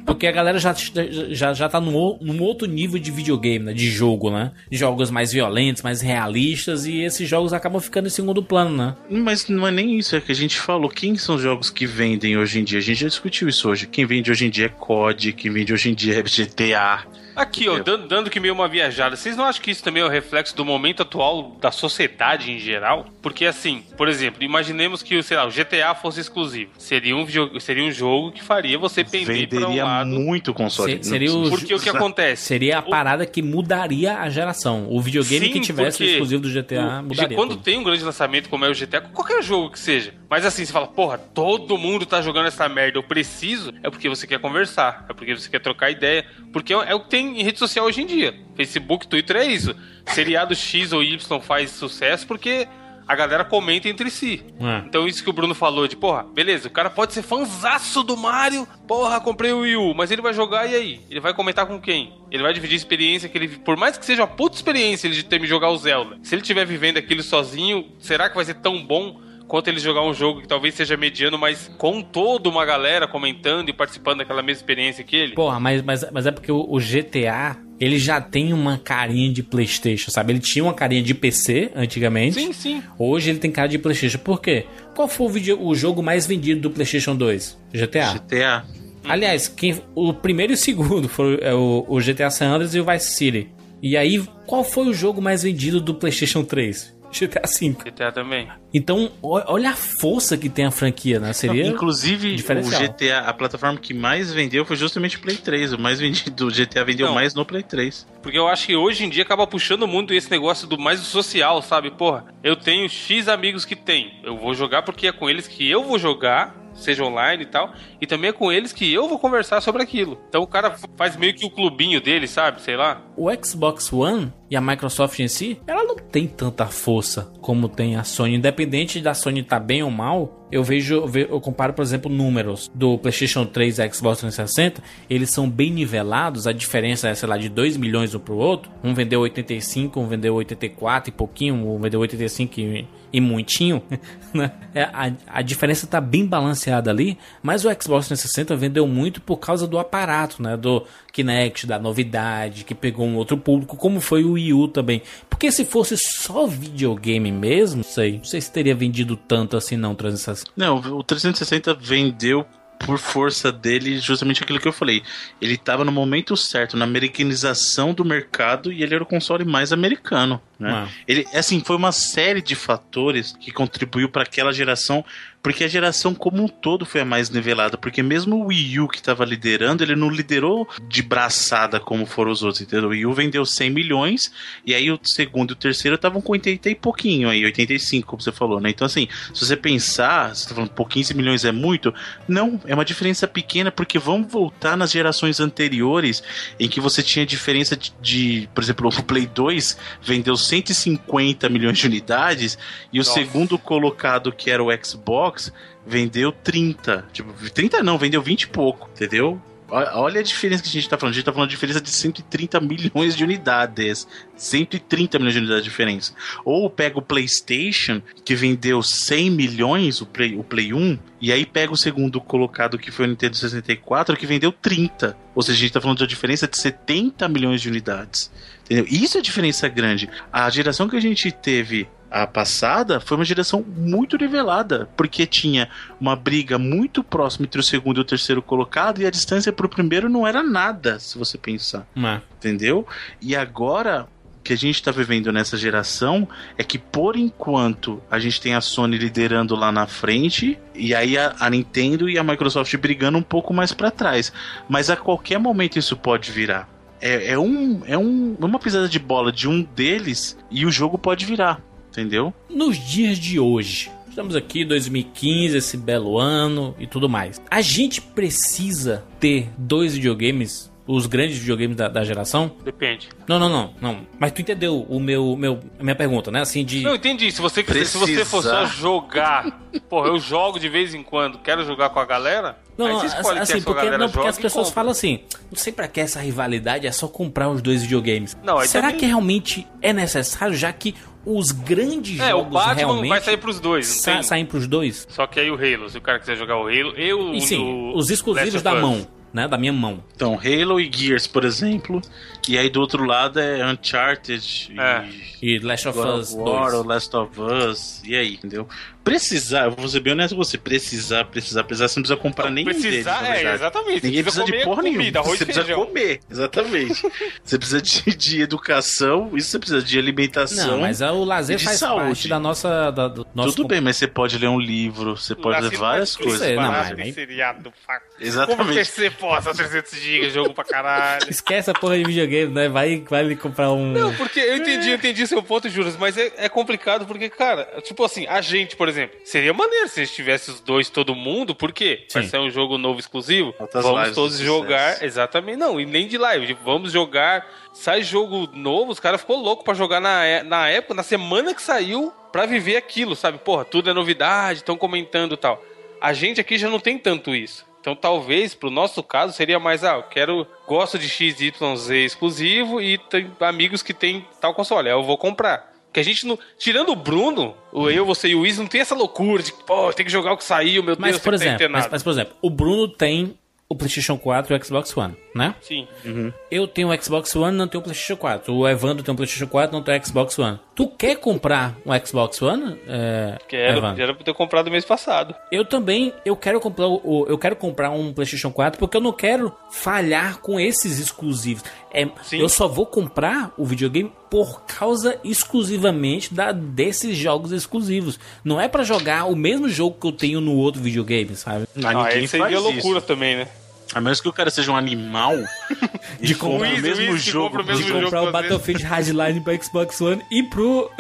[0.07, 1.97] Porque a galera já, já, já tá num,
[2.41, 3.73] outro nível de videogame, né?
[3.73, 4.53] De jogo, né?
[4.71, 8.95] Jogos mais violentos, mais realistas e esses jogos acabam ficando em segundo plano, né?
[9.11, 10.89] Mas não é nem isso, é que a gente falou.
[10.89, 12.79] Quem são os jogos que vendem hoje em dia?
[12.79, 13.89] A gente já discutiu isso hoje.
[13.89, 17.05] Quem vende hoje em dia é COD, quem vende hoje em dia é GTA.
[17.39, 20.07] Aqui, ó, dando, dando que meio uma viajada, vocês não acham que isso também é
[20.07, 23.07] o reflexo do momento atual da sociedade em geral?
[23.23, 26.71] Porque assim, por exemplo, imaginemos que sei lá, o GTA fosse exclusivo.
[26.79, 27.27] Seria um,
[27.61, 30.09] seria um jogo que faria você pender para um lado.
[30.11, 30.99] muito console.
[31.03, 32.43] Se- seria o- Porque o que acontece?
[32.45, 34.87] Seria a parada que mudaria a geração.
[34.91, 37.37] O videogame Sim, que tivesse exclusivo do GTA o- mudaria.
[37.37, 37.63] Quando tudo.
[37.63, 40.13] tem um grande lançamento como é o GTA, qualquer jogo que seja.
[40.29, 43.73] Mas assim, você fala, porra, todo mundo tá jogando essa merda, eu preciso.
[43.83, 46.27] É porque você quer conversar, é porque você quer trocar ideia.
[46.53, 48.35] Porque é o que tem em rede social hoje em dia.
[48.55, 49.75] Facebook, Twitter é isso.
[50.07, 52.69] Seriado X ou Y faz sucesso porque
[53.09, 54.45] a galera comenta entre si.
[54.61, 54.87] É.
[54.87, 58.15] Então isso que o Bruno falou de, porra, beleza, o cara pode ser fanzaço do
[58.15, 61.01] Mario, porra, comprei o Wii U, mas ele vai jogar e aí?
[61.09, 62.13] Ele vai comentar com quem?
[62.31, 65.15] Ele vai dividir a experiência que ele, por mais que seja uma puta experiência ele
[65.15, 68.45] de ter me jogar o Zelda, se ele estiver vivendo aquilo sozinho, será que vai
[68.45, 69.19] ser tão bom
[69.49, 73.69] quanto ele jogar um jogo que talvez seja mediano, mas com toda uma galera comentando
[73.69, 75.35] e participando daquela mesma experiência que ele?
[75.35, 79.43] Porra, mas, mas, mas é porque o, o GTA, ele já tem uma carinha de
[79.43, 80.33] Playstation, sabe?
[80.35, 82.35] Ele tinha uma carinha de PC antigamente.
[82.35, 82.83] Sim, sim.
[82.99, 84.19] Hoje ele tem cara de Playstation.
[84.19, 84.67] Por quê?
[84.95, 87.59] Qual foi o, vídeo- o jogo mais vendido do Playstation 2?
[87.73, 88.13] GTA.
[88.15, 88.65] GTA.
[89.05, 92.81] Aliás, quem, o primeiro e o segundo foram é, o, o GTA San Andreas e
[92.81, 93.49] o Vice City.
[93.83, 96.98] E aí, qual foi o jogo mais vendido do PlayStation 3?
[97.11, 97.77] GTA V.
[97.85, 98.49] GTA também.
[98.73, 101.33] Então, olha a força que tem a franquia, né?
[101.33, 101.67] Seria.
[101.67, 102.83] Inclusive, diferencial.
[102.83, 105.73] o GTA, a plataforma que mais vendeu foi justamente o Play 3.
[105.73, 107.15] O mais vendido, o GTA vendeu Não.
[107.15, 108.07] mais no Play 3.
[108.23, 111.63] Porque eu acho que hoje em dia acaba puxando muito esse negócio do mais social,
[111.63, 111.91] sabe?
[111.91, 114.21] Porra, eu tenho X amigos que tem.
[114.23, 117.73] Eu vou jogar porque é com eles que eu vou jogar, seja online e tal.
[118.01, 120.21] E também é com eles que eu vou conversar sobre aquilo.
[120.29, 122.61] Então o cara faz meio que o clubinho dele, sabe?
[122.61, 123.01] Sei lá.
[123.17, 127.97] O Xbox One e a Microsoft em si, ela não tem tanta força como tem
[127.97, 128.35] a Sony.
[128.37, 132.11] Independente da Sony estar bem ou mal, eu vejo, eu ve- eu comparo, por exemplo,
[132.11, 137.29] números do PlayStation 3 e Xbox 360, eles são bem nivelados, a diferença é, sei
[137.29, 138.71] lá, de 2 milhões um pro outro.
[138.83, 143.83] Um vendeu 85, um vendeu 84 e pouquinho, um vendeu 85 e, e muitinho,
[144.33, 144.51] né?
[144.75, 149.37] É, a, a diferença tá bem balanceada ali, mas o Xbox 360 vendeu muito por
[149.37, 150.57] causa do aparato, né?
[150.57, 155.03] Do Kinect, da novidade, que pegou um outro público, como foi o Wii U também.
[155.29, 159.77] Porque se fosse só videogame mesmo, não sei, não sei se teria vendido tanto assim
[159.77, 160.51] não, 360.
[160.57, 162.47] Não, o 360 vendeu
[162.79, 165.03] por força dele justamente aquilo que eu falei.
[165.41, 169.73] Ele estava no momento certo, na americanização do mercado e ele era o console mais
[169.73, 170.41] americano.
[170.59, 170.71] Né?
[170.71, 170.89] Ah.
[171.07, 175.05] Ele, assim, foi uma série de fatores que contribuiu para aquela geração,
[175.49, 178.87] porque a geração como um todo foi a mais nivelada, porque mesmo o Wii U
[178.87, 182.89] que estava liderando, ele não liderou de braçada como foram os outros, entendeu?
[182.89, 184.31] O Wii U vendeu 100 milhões
[184.67, 188.21] e aí o segundo e o terceiro estavam com 80 e pouquinho aí, 85, como
[188.21, 188.69] você falou, né?
[188.69, 191.95] Então assim, se você pensar, você tá falando, pô, 15 milhões é muito?
[192.29, 196.23] Não, é uma diferença pequena, porque vamos voltar nas gerações anteriores
[196.61, 201.79] em que você tinha diferença de, de por exemplo, o Play 2 vendeu 150 milhões
[201.79, 202.59] de unidades
[202.93, 203.15] e o Nossa.
[203.15, 205.38] segundo colocado, que era o Xbox,
[205.87, 207.07] vendeu 30.
[207.13, 209.41] Tipo, 30 não, vendeu 20 e pouco, entendeu?
[209.71, 211.13] Olha a diferença que a gente tá falando.
[211.13, 214.09] A gente tá falando de diferença de 130 milhões de unidades.
[214.35, 216.15] 130 milhões de unidades de diferença.
[216.43, 221.45] Ou pega o PlayStation, que vendeu 100 milhões, o Play, o Play 1, e aí
[221.45, 225.15] pega o segundo colocado, que foi o Nintendo 64, que vendeu 30.
[225.35, 228.33] Ou seja, a gente tá falando de uma diferença de 70 milhões de unidades.
[228.65, 228.87] Entendeu?
[228.89, 230.09] Isso é diferença grande.
[230.33, 235.69] A geração que a gente teve a passada foi uma geração muito nivelada, porque tinha
[236.01, 239.69] uma briga muito próxima entre o segundo e o terceiro colocado, e a distância pro
[239.69, 242.21] primeiro não era nada, se você pensar É.
[242.37, 242.87] entendeu?
[243.21, 244.07] E agora
[244.39, 248.55] o que a gente está vivendo nessa geração é que por enquanto a gente tem
[248.55, 253.19] a Sony liderando lá na frente e aí a, a Nintendo e a Microsoft brigando
[253.19, 254.33] um pouco mais para trás,
[254.69, 256.67] mas a qualquer momento isso pode virar.
[257.01, 260.99] É, é um é um, uma pisada de bola de um deles e o jogo
[260.99, 261.61] pode virar,
[261.99, 262.33] entendeu?
[262.49, 267.41] Nos dias de hoje, Estamos aqui 2015, esse belo ano e tudo mais.
[267.49, 272.51] A gente precisa ter dois videogames os grandes videogames da, da, geração?
[272.65, 273.11] Depende.
[273.29, 274.07] Não, não, não, não.
[274.19, 276.41] Mas tu entendeu o meu, meu a minha pergunta, né?
[276.41, 277.31] Assim de Não, entendi.
[277.31, 281.39] Se você quiser, se você for só jogar, porra, eu jogo de vez em quando,
[281.39, 285.21] quero jogar com a galera, não, não assim, porque, não, porque as pessoas falam assim,
[285.51, 288.37] não sei para que essa rivalidade, é só comprar os dois videogames.
[288.43, 289.01] Não, Será também...
[289.01, 290.95] que realmente é necessário, já que
[291.37, 294.23] os grandes é, jogos o Batman realmente vai sair pros dois, sa tem...
[294.23, 295.07] saem pros dois?
[295.11, 297.93] Só que aí o Halo, se o cara quiser jogar o Halo, eu e sim,
[297.95, 300.03] os exclusivos da mão né, da minha mão.
[300.15, 302.01] Então, Halo e Gears, por exemplo,
[302.49, 305.09] e aí do outro lado é Uncharted é.
[305.43, 306.85] e, e Last of Us War, 2.
[306.85, 308.67] Last of Us, e aí, entendeu?
[309.09, 312.51] Precisar, eu vou ser bem honesto com você, precisar, precisar, precisar, você não precisa comprar
[312.51, 314.05] nem Precisar, deles, é, exatamente.
[314.05, 315.23] Ninguém precisa, precisa de porra nenhuma.
[315.23, 315.87] Você precisa feijão.
[315.87, 317.03] comer, exatamente.
[317.43, 320.73] você precisa de, de, educação, isso você precisa de alimentação.
[320.73, 322.05] Não, mas o lazer faz saúde.
[322.05, 322.91] parte da nossa.
[322.91, 326.15] Da, do nosso Tudo bem, mas você pode ler um livro, você pode ler várias
[326.15, 326.41] coisas.
[326.41, 327.13] Sei, não, mas, nem...
[327.13, 327.73] seriado,
[328.21, 328.59] Exatamente.
[328.59, 331.29] Como PC possa 300 GB, jogo pra caralho.
[331.31, 332.69] Esquece a porra de videogame, né?
[332.69, 333.93] Vai, vai comprar um.
[333.93, 337.81] Não, porque eu entendi, eu entendi seu ponto, Juros, mas é, é complicado porque, cara,
[337.83, 341.15] tipo assim, a gente, por exemplo, seria maneiro se a gente tivesse os dois, todo
[341.15, 343.55] mundo, porque vai ser um jogo novo exclusivo.
[343.59, 344.95] Outras vamos todos jogar.
[344.95, 345.05] Sucesso.
[345.05, 346.57] Exatamente, não, e nem de live.
[346.65, 347.47] Vamos jogar.
[347.73, 351.55] Sai jogo novo, os caras ficou louco para jogar na, é, na época, na semana
[351.55, 353.39] que saiu, para viver aquilo, sabe?
[353.39, 355.63] Porra, tudo é novidade, estão comentando e tal.
[356.01, 357.69] A gente aqui já não tem tanto isso.
[357.81, 362.99] Então talvez pro nosso caso seria mais, ah, eu quero, gosto de XYZ exclusivo e
[362.99, 365.73] tem amigos que tem tal console, eu vou comprar.
[365.99, 366.39] Que a gente não.
[366.57, 369.93] Tirando o Bruno, o eu, você e o Wiz, não tem essa loucura de, pô,
[369.93, 372.37] tem que jogar o que saiu, meu mas, Deus, por exemplo, mas, mas, por exemplo,
[372.41, 373.37] o Bruno tem
[373.69, 375.55] o PlayStation 4 e o Xbox One, né?
[375.63, 375.87] Sim.
[376.05, 376.33] Uhum.
[376.51, 378.53] Eu tenho o Xbox One, não tenho o PlayStation 4.
[378.53, 380.59] O Evandro tem o PlayStation 4, não tem o Xbox One.
[380.75, 382.79] Tu quer comprar um Xbox One?
[382.87, 383.79] É, quero.
[383.79, 384.03] Evandro?
[384.03, 385.35] Era pra ter comprado mês passado.
[385.51, 389.13] Eu também, eu quero comprar o, eu quero comprar um PlayStation 4 porque eu não
[389.13, 391.63] quero falhar com esses exclusivos.
[391.93, 398.19] É, eu só vou comprar o videogame por causa exclusivamente da desses jogos exclusivos.
[398.45, 401.67] Não é para jogar o mesmo jogo que eu tenho no outro videogame, sabe?
[401.75, 403.49] Não, ah, aí seria loucura também, né?
[403.95, 405.35] A menos que o cara seja um animal
[406.21, 410.43] de comprar o mesmo jogo, mesmo de comprar o Battlefield Hardline para Xbox One e
[410.43, 410.91] pro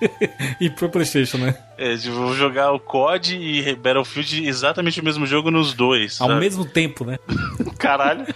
[0.60, 1.54] e pro PlayStation, né?
[1.76, 6.20] É, de vou jogar o COD e Battlefield exatamente o mesmo jogo nos dois.
[6.20, 6.40] Ao sabe?
[6.40, 7.18] mesmo tempo, né?
[7.78, 8.26] Caralho.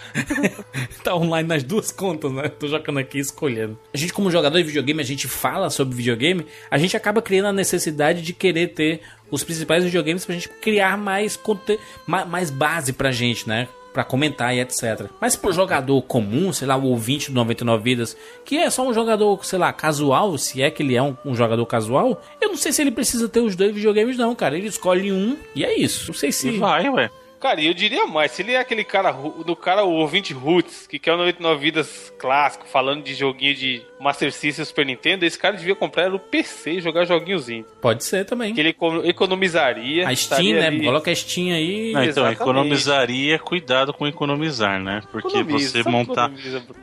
[1.03, 2.49] tá online nas duas contas, né?
[2.49, 3.79] Tô jogando aqui escolhendo.
[3.93, 7.47] A gente, como jogador de videogame, a gente fala sobre videogame, a gente acaba criando
[7.47, 9.01] a necessidade de querer ter
[9.31, 11.39] os principais videogames pra gente criar mais,
[12.27, 13.67] mais base pra gente, né?
[13.93, 15.07] Para comentar e etc.
[15.21, 18.93] Mas pro jogador comum, sei lá, o ouvinte do 99 Vidas, que é só um
[18.93, 22.57] jogador, sei lá, casual, se é que ele é um, um, jogador casual, eu não
[22.57, 24.57] sei se ele precisa ter os dois videogames, não, cara.
[24.57, 26.07] Ele escolhe um e é isso.
[26.07, 26.49] Não sei se.
[26.49, 27.09] E vai, ué.
[27.43, 30.87] Cara, e eu diria mais, se ele é aquele cara do cara, o ouvinte Roots,
[30.87, 35.25] que quer o 99 Vidas clássico, falando de joguinho de Master System e Super Nintendo,
[35.25, 37.65] esse cara devia comprar o PC e jogar joguinhozinho.
[37.81, 38.53] Pode ser também.
[38.53, 38.73] Que ele
[39.03, 40.07] economizaria.
[40.07, 40.67] A Steam, né?
[40.67, 40.85] Ali...
[40.85, 41.91] Coloca a Steam aí.
[41.91, 42.41] Não, então, Exatamente.
[42.41, 45.01] economizaria, cuidado com economizar, né?
[45.11, 46.31] Porque Economiza, você montar.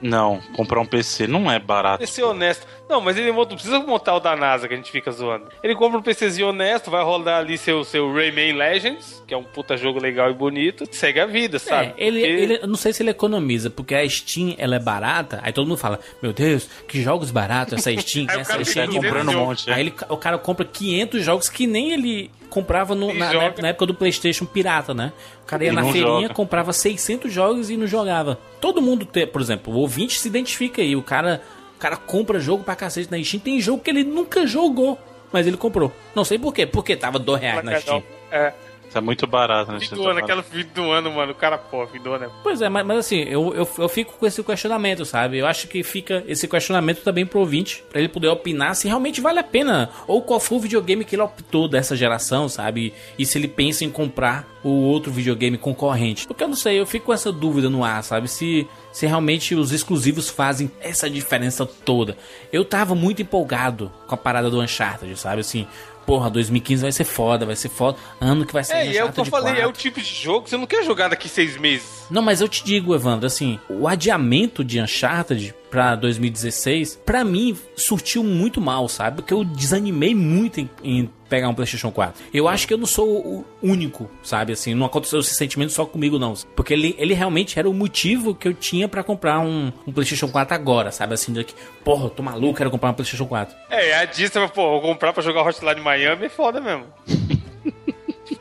[0.03, 2.01] Não, comprar um PC não é barato.
[2.01, 2.67] PC honesto.
[2.91, 5.45] Não, mas ele monta, não precisa montar o da NASA que a gente fica zoando.
[5.62, 9.45] Ele compra um PCzinho honesto, vai rodar ali seu, seu Rayman Legends, que é um
[9.45, 11.95] puta jogo legal e bonito, segue a vida, é, sabe?
[11.97, 12.43] É, ele, porque...
[12.43, 15.78] ele, não sei se ele economiza, porque a Steam ela é barata, aí todo mundo
[15.78, 18.93] fala, meu Deus, que jogos baratos essa Steam, essa Steam.
[18.93, 19.70] comprando um monte.
[19.70, 19.74] É.
[19.74, 23.68] Aí ele, o cara compra 500 jogos que nem ele comprava no, na, na, na,
[23.68, 25.12] época do PlayStation pirata, né?
[25.45, 26.34] O cara ia e na feirinha, joga.
[26.34, 28.36] comprava 600 jogos e não jogava.
[28.61, 31.41] Todo mundo, tem, por exemplo, o ouvinte se identifica aí, o cara
[31.81, 33.41] cara compra jogo pra cacete na Steam.
[33.41, 34.99] Tem jogo que ele nunca jogou,
[35.33, 35.93] mas ele comprou.
[36.14, 36.66] Não sei por quê.
[36.66, 38.03] Porque tava dois reais na Steam.
[38.31, 38.53] É.
[38.93, 39.78] Tá muito barato, né?
[39.78, 41.31] Fim do ano, aquela fim do ano, mano.
[41.31, 42.31] O cara, pô, fim do ano é...
[42.43, 45.39] Pois é, mas, mas assim, eu, eu, eu fico com esse questionamento, sabe?
[45.39, 49.20] Eu acho que fica esse questionamento também pro ouvinte, pra ele poder opinar se realmente
[49.20, 49.91] vale a pena.
[50.09, 52.93] Ou qual foi o videogame que ele optou dessa geração, sabe?
[53.16, 56.26] E se ele pensa em comprar o outro videogame concorrente.
[56.26, 58.26] Porque eu não sei, eu fico com essa dúvida no ar, sabe?
[58.26, 62.16] Se, se realmente os exclusivos fazem essa diferença toda.
[62.53, 65.41] Eu tava muito empolgado com a parada do Uncharted, sabe?
[65.41, 65.66] Assim,
[66.07, 67.97] porra, 2015 vai ser foda, vai ser foda.
[68.20, 69.62] Ano que vai ser É, e é o que eu falei, 4.
[69.62, 72.05] é o tipo de jogo que você não quer jogar daqui seis meses.
[72.11, 77.57] Não, mas eu te digo, Evandro, assim, o adiamento de Uncharted pra 2016, pra mim,
[77.76, 79.16] surtiu muito mal, sabe?
[79.16, 82.22] Porque eu desanimei muito em, em pegar um PlayStation 4.
[82.35, 84.53] Eu acho que eu não sou o único, sabe?
[84.53, 86.35] Assim, não aconteceu esse sentimento só comigo, não.
[86.55, 90.28] Porque ele, ele realmente era o motivo que eu tinha para comprar um, um, PlayStation
[90.28, 91.14] 4 agora, sabe?
[91.14, 91.55] Assim, de que,
[91.85, 93.57] porra, eu tô maluco, quero comprar um PlayStation 4.
[93.70, 96.87] É, a disso, pô, vou comprar pra jogar Hotline Miami é foda mesmo.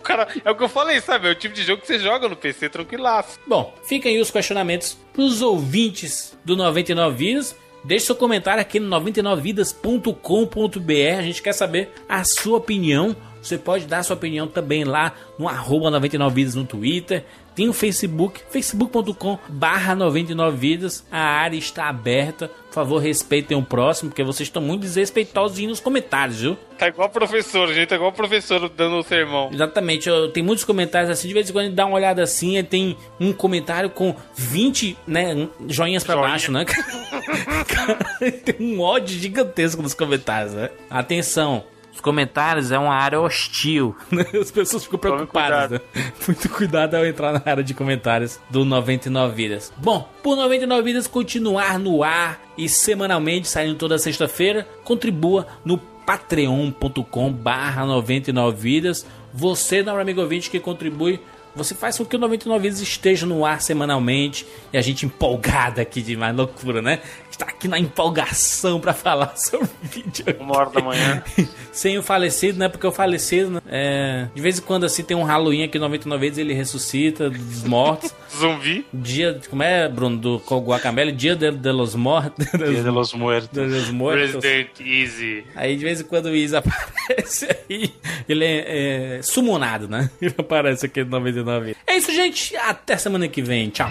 [0.09, 0.27] cara.
[0.43, 1.27] É o que eu falei, sabe?
[1.27, 3.39] É o tipo de jogo que você joga no PC tranquilaço.
[3.45, 7.55] Bom, fiquem aí os questionamentos pros ouvintes do 99 Vidas.
[7.83, 11.17] Deixe seu comentário aqui no 99vidas.com.br.
[11.17, 13.15] A gente quer saber a sua opinião.
[13.41, 17.25] Você pode dar sua opinião também lá no arroba 99vidas no Twitter.
[17.59, 21.03] Tem o Facebook, facebook.com barra 99vidas.
[21.11, 22.47] A área está aberta.
[22.47, 26.57] Por favor, respeitem o próximo, porque vocês estão muito desrespeitosos nos comentários, viu?
[26.77, 27.89] Tá igual professor, gente.
[27.89, 29.49] Tá igual professor dando o sermão.
[29.51, 32.63] Exatamente, eu, tem muitos comentários assim, de vez em quando dá uma olhada assim, e
[32.63, 36.29] tem um comentário com 20 né, joinhas pra Joinha.
[36.29, 36.63] baixo, né?
[38.45, 40.69] Tem um ódio gigantesco nos comentários, né?
[40.89, 41.65] Atenção,
[41.99, 43.93] os comentários é uma área hostil.
[44.39, 45.81] As pessoas ficam preocupadas, né?
[46.25, 49.73] Muito cuidado ao entrar na área de comentários do 99 Vidas.
[49.77, 57.31] Bom, por 99 Vidas continuar no ar e semanalmente saindo toda sexta-feira, contribua no patreon.com
[57.33, 59.05] barra 99 vidas.
[59.33, 61.19] Você, nosso amigo ouvinte que contribui,
[61.53, 65.81] você faz com que o 99 vidas esteja no ar semanalmente e a gente empolgada
[65.81, 67.01] aqui demais, loucura, né?
[67.39, 70.25] Está aqui na empolgação para falar sobre vídeo.
[70.41, 71.23] Uma hora da manhã.
[71.71, 72.67] Sem o falecido, né?
[72.67, 73.61] Porque o falecido, né?
[73.65, 77.63] É, de vez em quando assim tem um Halloween aqui 99 vezes ele ressuscita dos
[77.63, 78.13] mortos.
[78.37, 78.85] Zumbi.
[78.93, 81.13] Dia, como é, Bruno, do com o Guacamele?
[81.13, 82.45] Dia de, de los mortos.
[82.45, 83.51] Dia de los Muertos.
[83.51, 84.33] de los mortos.
[84.33, 85.45] Resident Easy.
[85.55, 87.93] Aí de vez em quando o Isa aparece aí,
[88.27, 90.11] ele é, é sumonado, né?
[90.21, 91.73] Ele aparece aqui no 99.
[91.87, 92.53] É isso, gente.
[92.57, 93.69] Até semana que vem.
[93.69, 93.89] Tchau.